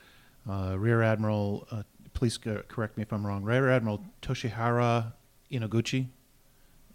[0.50, 5.14] Uh, Rear Admiral, uh, please correct me if I'm wrong, Rear Admiral Toshihira
[5.52, 6.08] Inoguchi,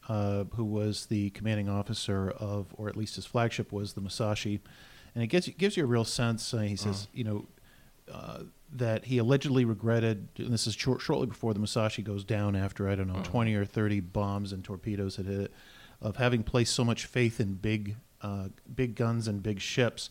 [0.09, 4.61] uh, who was the commanding officer of, or at least his flagship was the Musashi.
[5.15, 7.11] And it gives, gives you a real sense, uh, he says, uh-huh.
[7.15, 7.47] you know,
[8.73, 12.89] that he allegedly regretted, and this is short, shortly before the Musashi goes down after,
[12.89, 13.25] I don't know, uh-huh.
[13.25, 15.53] 20 or 30 bombs and torpedoes had hit it,
[16.01, 20.11] of having placed so much faith in big, uh, big guns and big ships.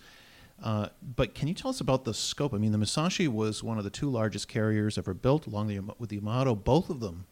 [0.64, 2.54] Uh, but can you tell us about the scope?
[2.54, 5.80] I mean, the Musashi was one of the two largest carriers ever built, along the,
[5.98, 6.54] with the Yamato.
[6.54, 7.26] Both of them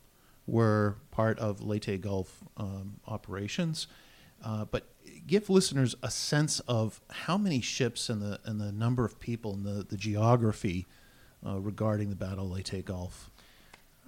[0.47, 3.87] were part of Leyte Gulf um, operations.
[4.43, 4.87] Uh, but
[5.27, 9.53] give listeners a sense of how many ships and the and the number of people
[9.53, 10.87] and the, the geography
[11.45, 13.30] uh, regarding the Battle of Leyte Gulf.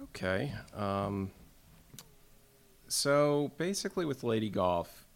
[0.02, 0.52] Okay.
[0.74, 1.30] Um,
[2.88, 5.06] so basically, with Leyte Gulf,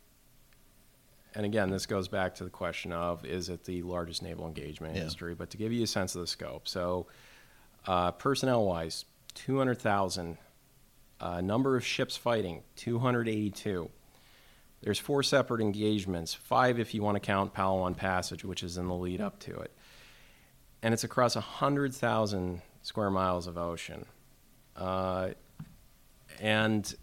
[1.35, 4.93] and again, this goes back to the question of is it the largest naval engagement
[4.93, 5.05] in yeah.
[5.05, 5.35] history?
[5.35, 7.07] But to give you a sense of the scope, so
[7.87, 10.39] uh, personnel wise, 200,000.
[11.19, 13.89] Uh, number of ships fighting, 282.
[14.83, 18.89] There's four separate engagements, five if you want to count Palawan Passage, which is in
[18.89, 19.76] the lead up to it
[20.87, 24.07] and it's across 100,000 square miles of ocean.
[24.77, 25.31] Uh,
[26.41, 26.95] and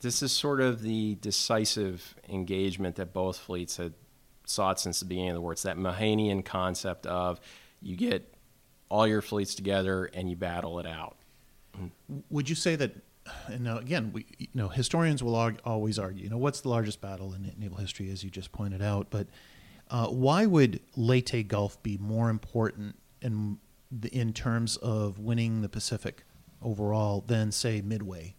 [0.00, 3.92] this is sort of the decisive engagement that both fleets had
[4.44, 5.52] sought since the beginning of the war.
[5.52, 7.40] It's that Mahanian concept of
[7.80, 8.34] you get
[8.88, 11.16] all your fleets together and you battle it out.
[12.28, 12.92] Would you say that?
[13.46, 16.24] And now again, we, you know, historians will always argue.
[16.24, 19.10] You know, what's the largest battle in naval history, as you just pointed out.
[19.10, 19.28] But
[19.90, 26.24] uh, why would Leyte Gulf be more important the, in terms of winning the Pacific
[26.62, 28.34] overall than say Midway?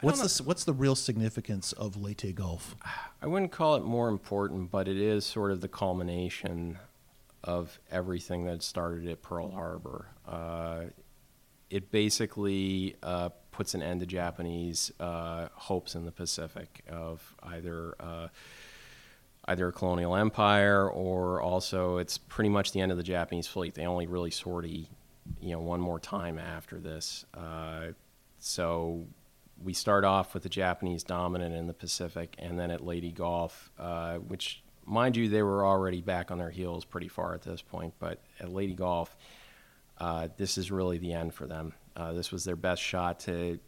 [0.00, 2.76] What's the what's the real significance of Leyte Gulf?
[3.22, 6.78] I wouldn't call it more important, but it is sort of the culmination
[7.42, 10.08] of everything that started at Pearl Harbor.
[10.26, 10.84] Uh,
[11.70, 17.94] it basically uh, puts an end to Japanese uh, hopes in the Pacific of either
[17.98, 18.28] uh,
[19.46, 23.74] either a colonial empire or also it's pretty much the end of the Japanese fleet.
[23.74, 24.88] They only really sortie,
[25.40, 27.24] you know, one more time after this.
[27.34, 27.88] Uh,
[28.38, 29.06] so
[29.62, 33.70] we start off with the Japanese dominant in the Pacific, and then at Leyte Gulf,
[33.78, 37.62] uh, which, mind you, they were already back on their heels pretty far at this
[37.62, 37.94] point.
[37.98, 39.16] But at Leyte Gulf,
[39.98, 41.72] uh, this is really the end for them.
[41.96, 43.58] Uh, this was their best shot to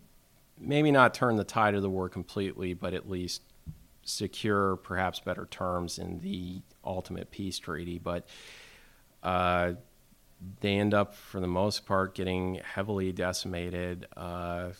[0.59, 3.43] maybe not turn the tide of the war completely, but at least
[4.07, 7.99] secure perhaps better terms in the ultimate peace treaty.
[7.99, 8.27] But
[9.23, 9.73] uh,
[10.61, 14.71] they end up, for the most part, getting heavily decimated uh,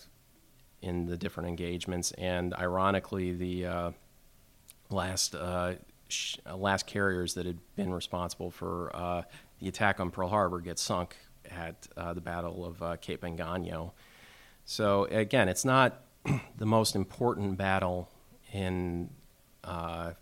[0.81, 2.13] in the different engagements.
[2.13, 3.91] And ironically, the uh,
[4.91, 5.75] last uh,
[6.09, 9.23] sh- last carriers that had been responsible for uh,
[9.61, 11.17] the attack on Pearl Harbor get sunk
[11.51, 13.93] at uh, the Battle of uh, Cape Engano.
[14.65, 16.03] So again, it's not
[16.59, 18.11] the most important battle
[18.57, 19.11] in
[19.65, 20.13] uh,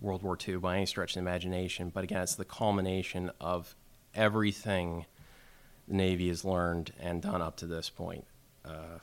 [0.00, 3.74] World War II by any stretch of the imagination, but again, it's the culmination of
[4.14, 5.06] everything
[5.88, 8.24] the Navy has learned and done up to this point.
[8.64, 9.00] Uh,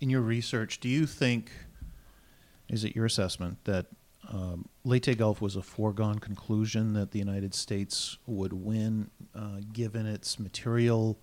[0.00, 1.52] in your research, do you think,
[2.68, 3.86] is it your assessment, that
[4.28, 10.06] um, Leyte Gulf was a foregone conclusion that the United States would win, uh, given
[10.06, 11.18] its material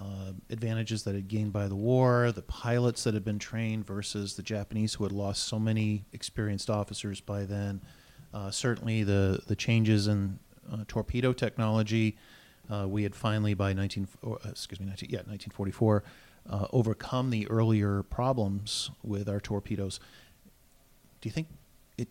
[0.00, 4.34] uh, advantages that had gained by the war, the pilots that had been trained versus
[4.34, 7.82] the Japanese who had lost so many experienced officers by then.
[8.32, 10.38] Uh, certainly, the the changes in
[10.72, 12.16] uh, torpedo technology.
[12.70, 16.04] Uh, we had finally, by 19, uh, excuse me, 19, yeah, 1944,
[16.48, 19.98] uh, overcome the earlier problems with our torpedoes.
[21.20, 21.48] Do you think
[21.98, 22.06] it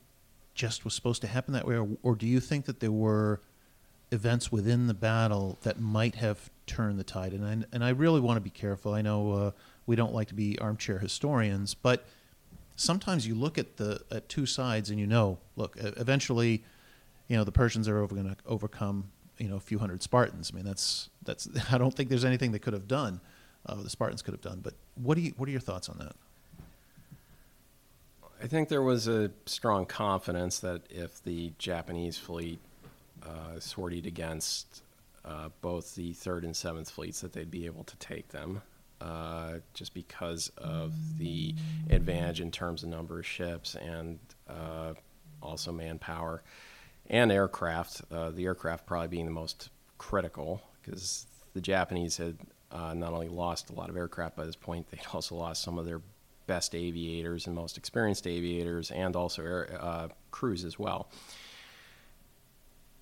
[0.54, 3.40] just was supposed to happen that way, or, or do you think that there were
[4.12, 7.34] events within the battle that might have turned the tide?
[7.34, 8.93] And I, and I really want to be careful.
[8.93, 9.51] I know uh,
[9.86, 12.05] we don't like to be armchair historians, but
[12.76, 16.64] sometimes you look at the at two sides and you know, look, eventually,
[17.28, 20.51] you know, the Persians are over going to overcome you know a few hundred Spartans.
[20.53, 21.49] I mean, that's that's.
[21.72, 23.22] I don't think there's anything they could have done.
[23.66, 24.60] Uh, the Spartans could have done.
[24.62, 26.16] But what do you what are your thoughts on that?
[28.41, 32.60] I think there was a strong confidence that if the Japanese fleet
[33.26, 34.84] uh, sortied against
[35.26, 38.62] uh, both the third and seventh fleets that they'd be able to take them,
[39.02, 41.54] uh, just because of the
[41.90, 44.94] advantage in terms of number of ships and uh,
[45.42, 46.42] also manpower
[47.10, 48.02] and aircraft.
[48.12, 52.38] Uh, the aircraft probably being the most critical because the Japanese had
[52.72, 55.78] uh, not only lost a lot of aircraft by this point, they'd also lost some
[55.78, 56.02] of their
[56.48, 61.12] best aviators and most experienced aviators, and also air, crews as well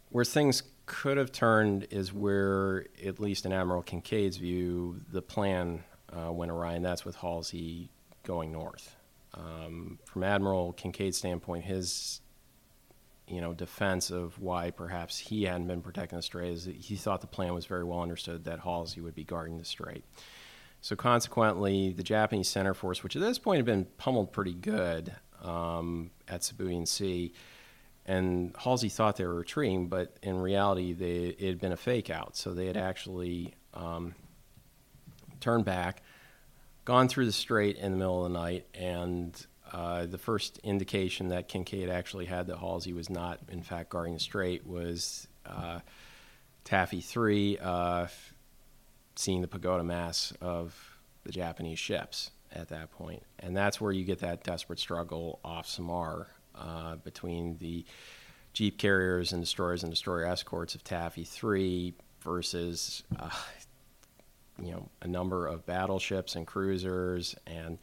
[0.10, 5.84] where things could have turned is where, at least in Admiral Kinkaid's view, the plan
[6.12, 7.90] uh, went awry, and that's with Halsey
[8.24, 8.96] going north.
[9.34, 12.22] Um, from Admiral Kinkaid's standpoint, his
[13.28, 16.96] you know defense of why perhaps he hadn't been protecting the strait is that he
[16.96, 20.06] thought the plan was very well understood that Halsey would be guarding the strait.
[20.80, 25.14] So consequently, the Japanese center force, which at this point had been pummeled pretty good
[25.44, 27.34] um, at Sibuyan Sea,
[28.08, 32.10] and Halsey thought they were retreating, but in reality, they, it had been a fake
[32.10, 32.38] out.
[32.38, 34.16] So they had actually um,
[35.42, 36.02] turned back,
[36.86, 41.28] gone through the strait in the middle of the night, and uh, the first indication
[41.30, 45.80] that Kinkaid actually had that Halsey was not, in fact, guarding the strait was uh,
[46.64, 48.08] Taffy 3 uh,
[49.18, 53.24] seeing the pagoda mass of the Japanese ships at that point.
[53.40, 56.28] And that's where you get that desperate struggle off Samar
[56.60, 57.86] uh, between the
[58.54, 63.30] jeep carriers and destroyers and destroyer escorts of Taffy 3 versus uh,
[64.62, 67.78] you know a number of battleships and cruisers and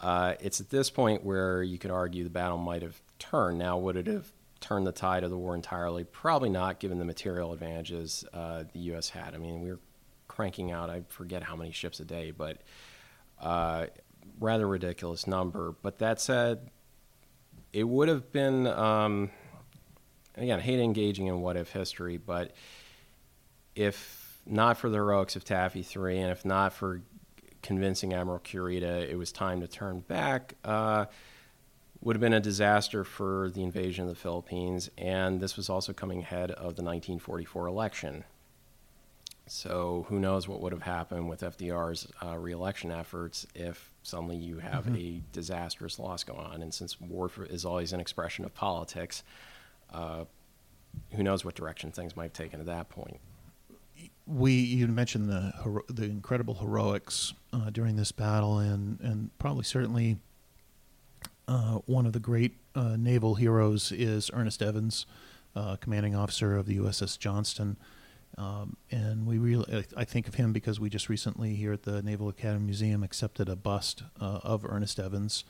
[0.00, 3.58] uh, it's at this point where you could argue the battle might have turned.
[3.58, 4.30] Now, would it have
[4.60, 6.04] turned the tide of the war entirely?
[6.04, 9.08] Probably not, given the material advantages uh, the U.S.
[9.08, 9.34] had.
[9.34, 9.80] I mean, we were
[10.28, 12.58] cranking out, I forget how many ships a day, but
[13.40, 13.86] uh,
[14.38, 15.74] rather ridiculous number.
[15.80, 16.70] But that said,
[17.72, 19.30] it would have been um,
[20.36, 22.52] again I hate engaging in what if history, but
[23.74, 27.02] if not for the heroics of Taffy three, and if not for
[27.62, 31.06] convincing Admiral Kurita it was time to turn back, uh,
[32.00, 35.92] would have been a disaster for the invasion of the Philippines, and this was also
[35.92, 38.24] coming ahead of the 1944 election.
[39.46, 44.58] So who knows what would have happened with FDR's uh, reelection efforts if suddenly you
[44.58, 44.96] have mm-hmm.
[44.96, 46.62] a disastrous loss going on.
[46.62, 49.24] And since war is always an expression of politics,
[49.92, 50.24] uh,
[51.12, 53.18] who knows what direction things might have taken at that point.
[54.26, 59.64] We you mentioned the hero, the incredible heroics uh, during this battle, and and probably
[59.64, 60.18] certainly
[61.48, 65.06] uh, one of the great uh, naval heroes is Ernest Evans,
[65.54, 67.76] uh, commanding officer of the USS Johnston.
[68.38, 72.02] Um, and we really, I think of him because we just recently here at the
[72.02, 75.44] Naval Academy Museum accepted a bust uh, of Ernest Evans.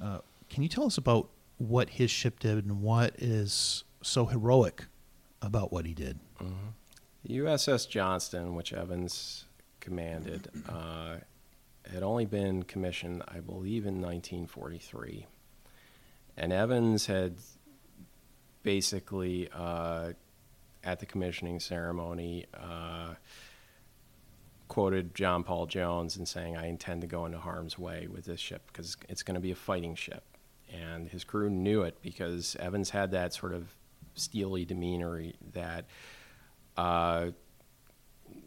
[0.00, 0.18] Uh,
[0.48, 1.28] can you tell us about
[1.58, 4.84] what his ship did and what is so heroic
[5.42, 6.20] about what he did?
[6.40, 6.68] Mm-hmm.
[7.24, 9.44] The USS Johnston, which Evans
[9.80, 11.16] commanded, uh,
[11.90, 15.26] had only been commissioned, I believe, in 1943.
[16.36, 17.36] And Evans had
[18.62, 20.12] basically uh,
[20.84, 23.14] at the commissioning ceremony uh,
[24.70, 28.40] quoted John Paul Jones and saying, I intend to go into harm's way with this
[28.40, 30.22] ship because it's going to be a fighting ship.
[30.72, 33.74] And his crew knew it because Evans had that sort of
[34.14, 35.86] steely demeanor that
[36.76, 37.30] uh,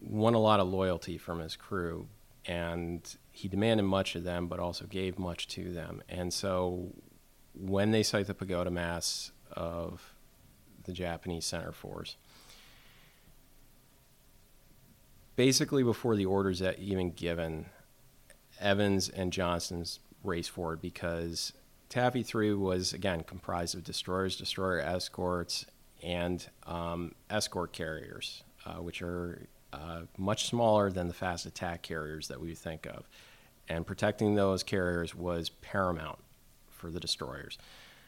[0.02, 2.08] won a lot of loyalty from his crew.
[2.46, 6.02] And he demanded much of them, but also gave much to them.
[6.08, 6.94] And so
[7.54, 10.16] when they cite the pagoda mass of
[10.86, 12.16] the Japanese center force,
[15.36, 17.68] basically before the orders that even given,
[18.60, 21.54] Evans and Johnston's race forward because
[21.90, 25.66] Taffy 3 was, again, comprised of destroyers, destroyer escorts,
[26.02, 32.28] and um, escort carriers, uh, which are uh, much smaller than the fast attack carriers
[32.28, 33.08] that we think of.
[33.70, 36.20] And protecting those carriers was paramount
[36.70, 37.58] for the destroyers.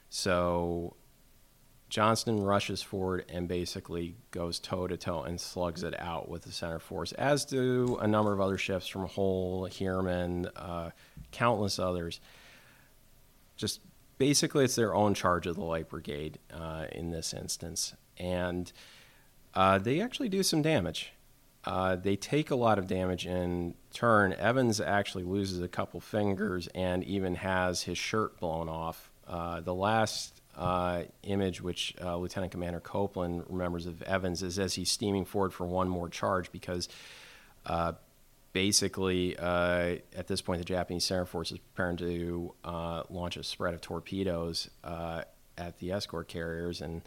[0.09, 0.95] So
[1.89, 6.51] Johnston rushes forward and basically goes toe to toe and slugs it out with the
[6.51, 10.89] center force, as do a number of other ships from Hull, Heermann, uh,
[11.31, 12.19] countless others.
[13.55, 13.81] Just
[14.17, 18.71] basically, it's their own charge of the light brigade uh, in this instance, and
[19.53, 21.13] uh, they actually do some damage.
[21.63, 24.33] Uh, they take a lot of damage in turn.
[24.33, 29.11] Evans actually loses a couple fingers and even has his shirt blown off.
[29.27, 34.75] Uh, the last uh, image, which uh, Lieutenant Commander Copeland remembers of Evans, is as
[34.75, 36.87] he's steaming forward for one more charge because
[37.65, 37.93] uh,
[38.53, 43.43] basically, uh, at this point, the Japanese Center Force is preparing to uh, launch a
[43.43, 45.23] spread of torpedoes uh,
[45.57, 46.81] at the escort carriers.
[46.81, 47.01] And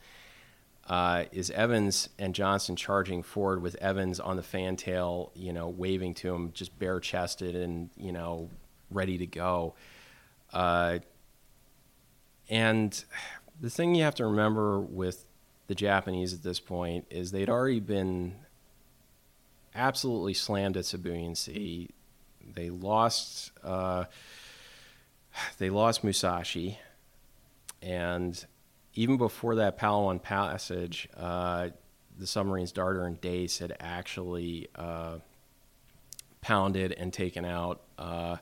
[1.33, 6.35] is Evans and Johnston charging forward with Evans on the fantail, you know, waving to
[6.35, 8.51] him, just bare chested and, you know,
[8.91, 9.75] ready to go.
[12.51, 13.05] and
[13.61, 15.25] the thing you have to remember with
[15.67, 18.35] the Japanese at this point is they'd already been
[19.75, 21.91] absolutely slammed at Sibuyan Sea.
[22.55, 23.53] They lost.
[23.63, 24.05] Uh,
[25.59, 26.79] they lost Musashi,
[27.83, 28.45] and
[28.95, 31.69] even before that Palawan passage, uh,
[32.19, 35.19] the submarines Darter and Dace had actually uh,
[36.41, 38.37] pounded and taken out, uh,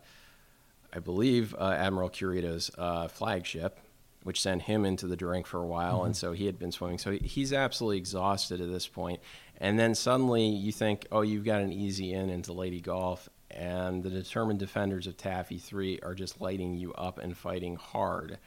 [0.92, 3.78] I believe, uh, Admiral Kurita's uh, flagship,
[4.26, 5.98] which sent him into the drink for a while.
[5.98, 6.06] Mm-hmm.
[6.06, 6.98] And so he had been swimming.
[6.98, 9.20] So he's absolutely exhausted at this point.
[9.58, 13.28] And then suddenly you think, oh, you've got an easy in into Leyte Gulf.
[13.52, 18.38] And the determined defenders of Taffy 3 are just lighting you up and fighting hard.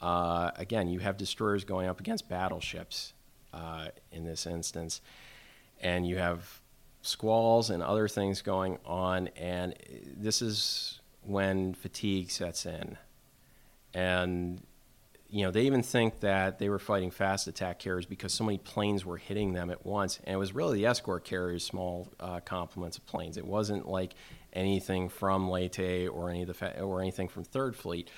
[0.00, 3.12] Uh, again, you have destroyers going up against battleships
[3.52, 5.02] uh, in this instance.
[5.82, 6.62] And you have
[7.02, 9.28] squalls and other things going on.
[9.36, 9.74] And
[10.16, 12.96] this is when fatigue sets in.
[13.92, 14.62] And
[15.30, 18.56] you know, they even think that they were fighting fast attack carriers because so many
[18.56, 20.18] planes were hitting them at once.
[20.24, 23.36] And it was really the escort carriers, small uh, complements of planes.
[23.36, 24.14] It wasn't like
[24.54, 28.10] anything from Leyte or any of the fa- or anything from Third Fleet.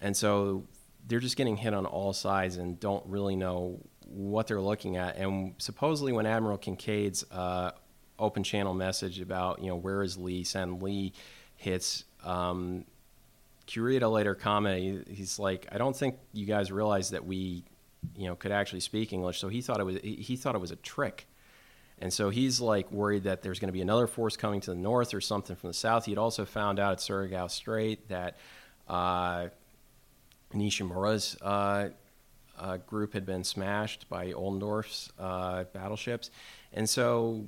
[0.00, 0.64] And so
[1.06, 5.16] they're just getting hit on all sides and don't really know what they're looking at.
[5.16, 7.70] And supposedly, when Admiral Kinkaid's uh,
[8.18, 11.12] open channel message about you know where is Lee, send Lee
[11.56, 12.04] hits.
[12.24, 12.84] Um,
[13.70, 17.62] Kurita later commented, he's like, I don't think you guys realize that we,
[18.16, 19.38] you know, could actually speak English.
[19.38, 21.28] So he thought it was he thought it was a trick,
[22.00, 24.76] and so he's like worried that there's going to be another force coming to the
[24.76, 26.06] north or something from the south.
[26.06, 28.38] He'd also found out at Surigao Strait that
[28.88, 29.48] uh,
[30.52, 31.90] Nishimura's uh,
[32.58, 36.32] uh, group had been smashed by Oldendorf's uh, battleships,
[36.72, 37.46] and so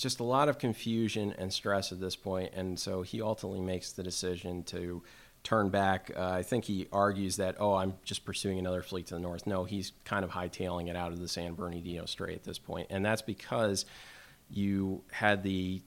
[0.00, 3.92] just a lot of confusion and stress at this point, and so he ultimately makes
[3.92, 5.02] the decision to
[5.42, 6.10] turn back.
[6.16, 9.46] Uh, I think he argues that, oh, I'm just pursuing another fleet to the north.
[9.46, 12.88] No, he's kind of hightailing it out of the San Bernardino Strait at this point,
[12.90, 13.86] and that's because
[14.50, 15.82] you had the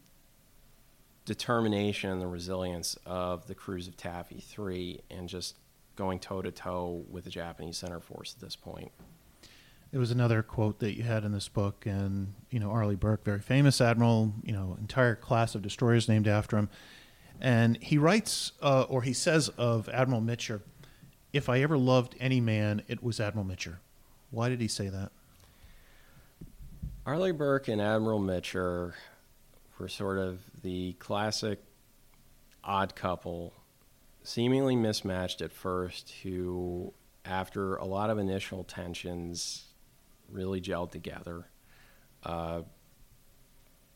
[1.26, 5.56] determination and the resilience of the crews of Taffy 3 and just
[5.96, 8.92] going toe to toe with the Japanese center force at this point.
[9.94, 13.24] There was another quote that you had in this book, and you know Arleigh Burke,
[13.24, 16.70] very famous admiral, you know, entire class of destroyers named after him,
[17.40, 20.62] and he writes uh, or he says of Admiral Mitscher,
[21.32, 23.78] "If I ever loved any man, it was Admiral Mitscher."
[24.32, 25.12] Why did he say that?
[27.06, 28.94] Arleigh Burke and Admiral Mitscher
[29.78, 31.62] were sort of the classic
[32.64, 33.54] odd couple,
[34.24, 39.66] seemingly mismatched at first, who, after a lot of initial tensions,
[40.34, 41.46] really gelled together.
[42.24, 42.64] Uh,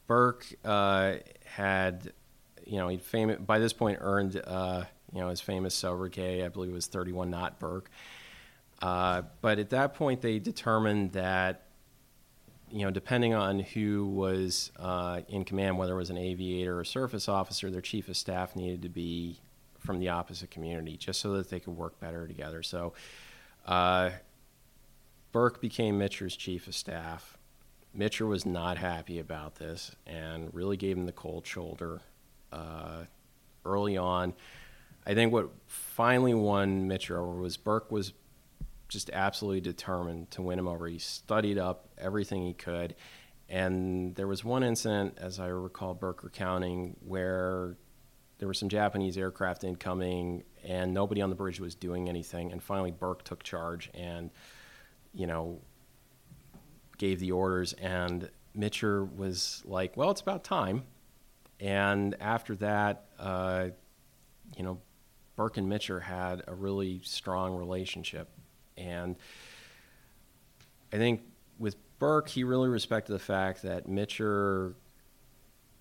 [0.08, 1.16] Burke uh,
[1.46, 2.14] had,
[2.66, 6.44] you know, he fam- by this point earned, uh, you know, his famous sobriquet.
[6.44, 7.90] I believe it was 31 Knot Burke.
[8.82, 11.68] Uh, but at that point, they determined that
[12.70, 16.84] you know, depending on who was uh, in command, whether it was an aviator or
[16.84, 19.40] surface officer, their chief of staff needed to be
[19.80, 22.62] from the opposite community, just so that they could work better together.
[22.64, 22.94] So,
[23.66, 24.12] uh,
[25.32, 27.38] Burke became Mitscher's chief of staff.
[27.98, 32.02] Mitscher was not happy about this and really gave him the cold shoulder
[32.52, 33.04] uh,
[33.66, 34.34] early on.
[35.06, 38.14] I think what finally won Mitscher over was Burke was
[38.88, 40.88] just absolutely determined to win him over.
[40.88, 42.96] He studied up everything he could.
[43.50, 47.78] And there was one incident, as I recall Burke recounting, where
[48.40, 52.52] there were some Japanese aircraft incoming and nobody on the bridge was doing anything.
[52.52, 54.30] And finally, Burke took charge and,
[55.14, 55.60] you know,
[56.98, 57.74] gave the orders.
[57.74, 60.84] And Mitscher was like, well, it's about time.
[61.60, 63.70] And after that, uh,
[64.56, 64.80] you know,
[65.36, 68.30] Burke and Mitscher had a really strong relationship.
[68.78, 69.16] And
[70.92, 71.22] I think
[71.60, 74.74] with Burke, he really respected the fact that Mitscher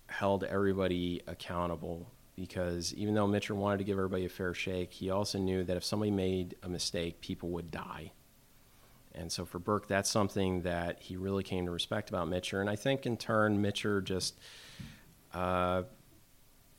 [0.08, 2.06] held everybody accountable
[2.36, 5.76] because even though Mitscher wanted to give everybody a fair shake, he also knew that
[5.76, 8.12] if somebody made a mistake, people would die.
[9.16, 12.60] And so for Burke, that's something that he really came to respect about Mitscher.
[12.60, 14.38] And I think in turn, Mitscher just,
[15.32, 15.82] uh,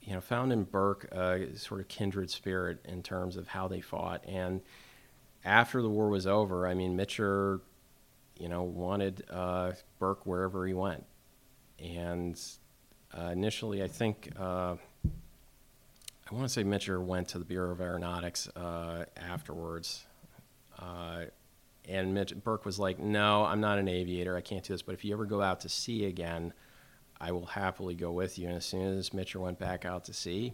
[0.01, 3.81] you know, found in Burke a sort of kindred spirit in terms of how they
[3.81, 4.23] fought.
[4.27, 4.61] And
[5.43, 7.61] after the war was over, I mean, Mitscher,
[8.39, 11.03] you know, wanted uh, Burke wherever he went.
[11.79, 12.39] And
[13.17, 14.75] uh, initially, I think, uh,
[16.29, 20.05] I want to say Mitscher went to the Bureau of Aeronautics uh, afterwards.
[21.88, 24.35] And Mitch, Burke was like, No, I'm not an aviator.
[24.35, 24.81] I can't do this.
[24.81, 26.53] But if you ever go out to sea again,
[27.19, 28.47] I will happily go with you.
[28.47, 30.53] And as soon as Mitscher went back out to sea,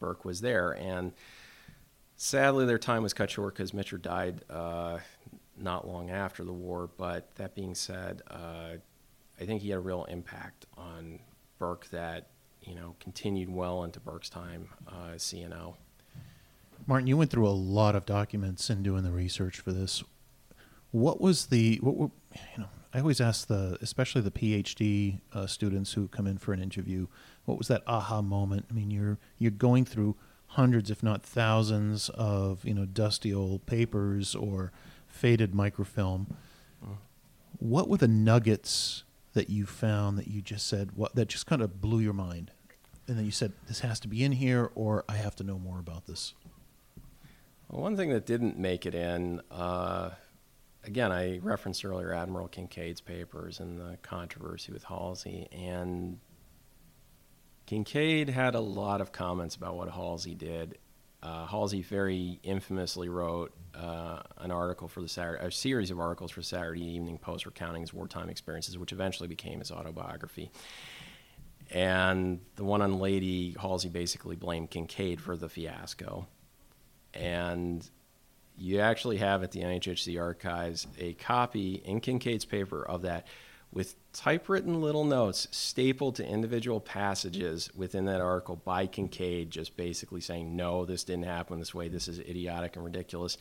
[0.00, 0.72] Burke was there.
[0.72, 1.12] And
[2.20, 4.98] Sadly, their time was cut short because Mitscher died uh,
[5.56, 6.90] not long after the war.
[6.96, 8.72] But that being said, uh,
[9.40, 11.20] I think he had a real impact on
[11.60, 12.26] Burke that
[12.60, 15.76] you know continued well into Burke's time uh, as CNO.
[16.88, 20.02] Martin, you went through a lot of documents in doing the research for this.
[20.90, 22.68] What was the what were, you know?
[22.94, 27.06] I always ask the, especially the PhD uh, students who come in for an interview,
[27.44, 28.66] what was that aha moment?
[28.70, 30.16] I mean, you're you're going through
[30.48, 34.72] hundreds, if not thousands, of you know dusty old papers or
[35.06, 36.34] faded microfilm.
[36.84, 36.96] Mm.
[37.58, 41.60] What were the nuggets that you found that you just said what that just kind
[41.60, 42.50] of blew your mind,
[43.06, 45.58] and then you said this has to be in here, or I have to know
[45.58, 46.34] more about this.
[47.68, 49.42] Well, one thing that didn't make it in.
[49.50, 50.10] Uh,
[50.84, 56.18] again, I referenced earlier Admiral Kinkaid's papers and the controversy with Halsey, and
[57.66, 60.78] Kinkaid had a lot of comments about what Halsey did.
[61.22, 66.30] Uh, Halsey very infamously wrote uh, an article for the Saturday, a series of articles
[66.30, 70.50] for Saturday Evening Post recounting his wartime experiences, which eventually became his autobiography.
[71.70, 76.26] And the one on Leyte, Halsey basically blamed Kinkaid for the fiasco.
[77.12, 77.88] And
[78.58, 83.26] you actually have at the NHHC archives a copy in Kinkaid's paper of that
[83.72, 90.20] with typewritten little notes stapled to individual passages within that article by Kinkaid, just basically
[90.20, 93.36] saying, no, this didn't happen this way, this is idiotic and ridiculous.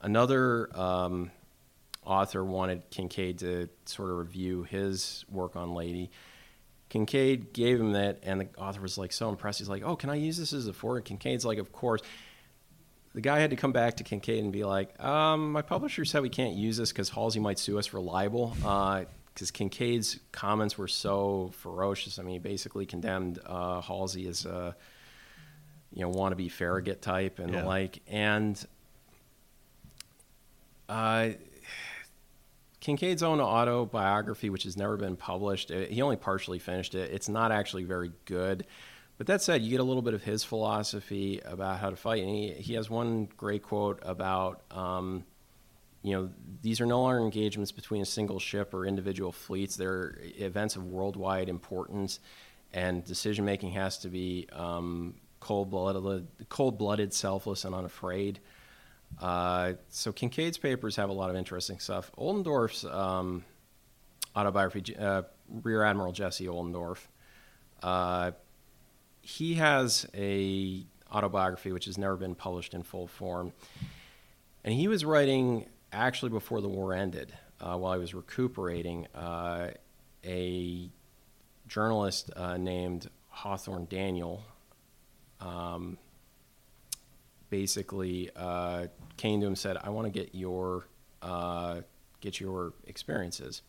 [0.00, 1.30] Another um,
[2.04, 6.10] author wanted Kinkaid to sort of review his work on Leyte.
[6.90, 9.60] Kinkaid gave him that, and the author was like so impressed.
[9.60, 12.02] He's like, "Oh, can I use this as a forward?" Kinkaid's like, "Of course."
[13.14, 16.22] The guy had to come back to Kinkaid and be like, um, "My publisher said
[16.22, 19.04] we can't use this because Halsey might sue us for libel." Uh,
[19.34, 22.18] because Kinkaid's comments were so ferocious.
[22.18, 24.76] I mean, he basically condemned uh, Halsey as a
[25.92, 27.60] you know wannabe Farragut type and yeah.
[27.60, 28.00] the like.
[28.08, 28.62] And
[30.88, 31.30] uh,
[32.80, 37.12] Kinkaid's own autobiography, which has never been published, it, he only partially finished it.
[37.12, 38.66] It's not actually very good.
[39.22, 42.24] But that said, you get a little bit of his philosophy about how to fight.
[42.24, 45.22] And he, he has one great quote about, um,
[46.02, 49.76] you know, these are no longer engagements between a single ship or individual fleets.
[49.76, 52.18] They're events of worldwide importance,
[52.72, 58.40] and decision making has to be um, cold blooded, cold blooded, selfless, and unafraid.
[59.20, 62.10] Uh, so Kinkaid's papers have a lot of interesting stuff.
[62.18, 63.44] Oldendorf's um,
[64.34, 66.98] autobiography, uh, Rear Admiral Jesse Oldendorf,
[67.84, 68.32] uh,
[69.22, 73.52] he has a autobiography which has never been published in full form,
[74.64, 79.06] and he was writing actually before the war ended, uh, while he was recuperating.
[79.14, 79.70] Uh,
[80.24, 80.88] a
[81.66, 84.44] journalist uh, named Hawthorne Daniel.
[85.40, 85.98] Um,
[87.50, 88.86] basically uh,
[89.18, 90.86] came to him and said, "I want to get your
[91.20, 91.82] uh,
[92.20, 93.62] get your experiences."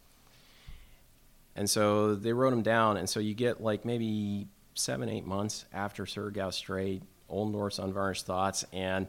[1.56, 5.66] And so they wrote him down, and so you get like maybe seven, eight months
[5.74, 9.08] after Surigao Strait, Oldendorf's Unvarnished Thoughts, and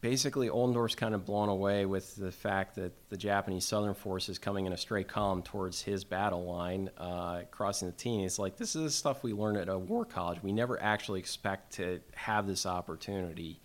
[0.00, 4.38] basically Oldendorf's kind of blown away with the fact that the Japanese Southern Force is
[4.38, 8.24] coming in a straight column towards his battle line, uh, crossing the T.
[8.24, 10.42] It's like this is stuff we learn at a war college.
[10.42, 13.60] We never actually expect to have this opportunity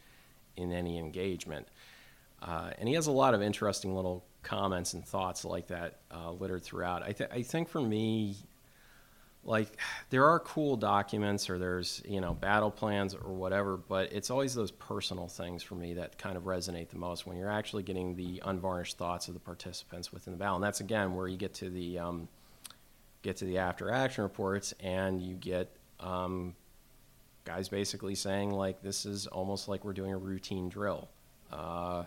[0.55, 1.67] in any engagement.
[2.41, 6.31] Uh, and he has a lot of interesting little comments and thoughts like that uh,
[6.31, 7.01] littered throughout.
[7.03, 8.35] I, th- I think for me,
[9.45, 9.77] like
[10.09, 14.53] there are cool documents or there's you know battle plans or whatever but it's always
[14.53, 18.15] those personal things for me that kind of resonate the most when you're actually getting
[18.15, 20.55] the unvarnished thoughts of the participants within the battle.
[20.55, 22.27] And that's again where you get to the um,
[23.21, 26.55] get to the after action reports and you get um,
[27.45, 31.09] guys basically saying like this is almost like we're doing a routine drill.
[31.51, 32.03] Uh,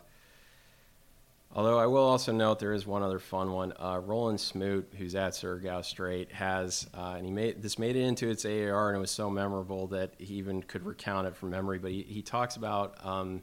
[1.56, 3.72] Although I will also note there is one other fun one.
[3.80, 8.02] Uh, Roland Smoot, who's at Surigao Strait, has uh, and he made this made it
[8.02, 11.48] into its AAR, and it was so memorable that he even could recount it from
[11.48, 11.78] memory.
[11.78, 13.42] But he, he talks about um,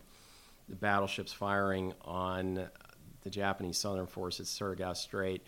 [0.70, 2.70] the battleships firing on
[3.24, 5.44] the Japanese Southern Force at Surigao Strait,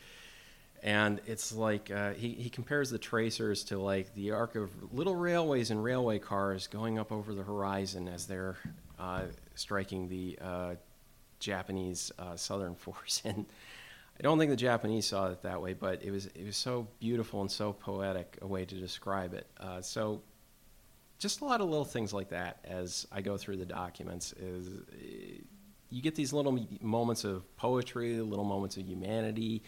[0.82, 5.16] and it's like uh, he he compares the tracers to like the arc of little
[5.16, 8.58] railways and railway cars going up over the horizon as they're
[8.98, 10.74] uh, striking the uh,
[11.46, 13.46] Japanese uh, Southern Force, and
[14.20, 16.88] I don't think the Japanese saw it that way, but it was it was so
[17.00, 19.48] beautiful and so poetic a way to describe it.
[19.60, 20.22] Uh, so,
[21.20, 24.68] just a lot of little things like that as I go through the documents is
[24.70, 25.44] uh,
[25.90, 29.64] you get these little moments of poetry, little moments of humanity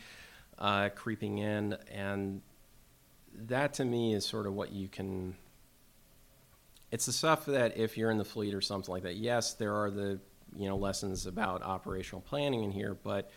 [0.58, 2.42] uh, creeping in, and
[3.34, 5.36] that to me is sort of what you can.
[6.90, 9.76] It's the stuff that if you're in the fleet or something like that, yes, there
[9.76, 10.20] are the
[10.58, 13.32] you know lessons about operational planning in here, but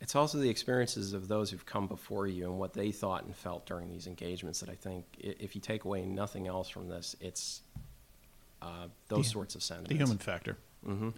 [0.00, 3.34] it's also the experiences of those who've come before you and what they thought and
[3.36, 7.14] felt during these engagements that I think if you take away nothing else from this,
[7.20, 7.62] it's
[8.60, 9.90] uh, those the, sorts of sentiments.
[9.90, 10.56] The human factor.
[10.86, 11.10] Mm-hmm.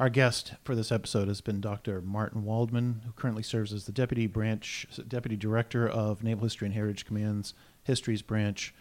[0.00, 2.00] Our guest for this episode has been Dr.
[2.00, 6.74] Martin Waldman, who currently serves as the Deputy Branch Deputy Director of Naval History and
[6.74, 8.74] Heritage Command's Histories Branch.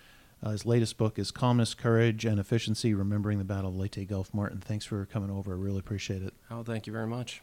[0.44, 4.34] Uh, his latest book is Calmness, Courage, and Efficiency Remembering the Battle of Leyte Gulf.
[4.34, 5.54] Martin, thanks for coming over.
[5.54, 6.34] I really appreciate it.
[6.50, 7.42] Oh, thank you very much.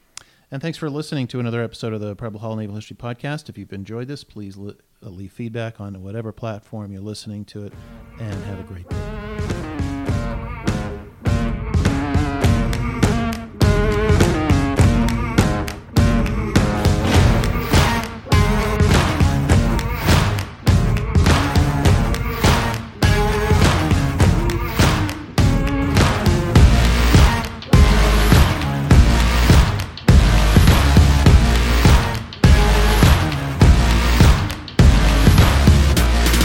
[0.51, 3.49] And thanks for listening to another episode of the Preble Hall Naval History Podcast.
[3.49, 7.73] If you've enjoyed this, please li- leave feedback on whatever platform you're listening to it,
[8.19, 9.28] and have a great day.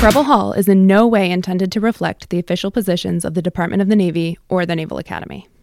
[0.03, 3.81] Preble Hall is in no way intended to reflect the official positions of the Department
[3.81, 5.47] of the Navy or the Naval Academy.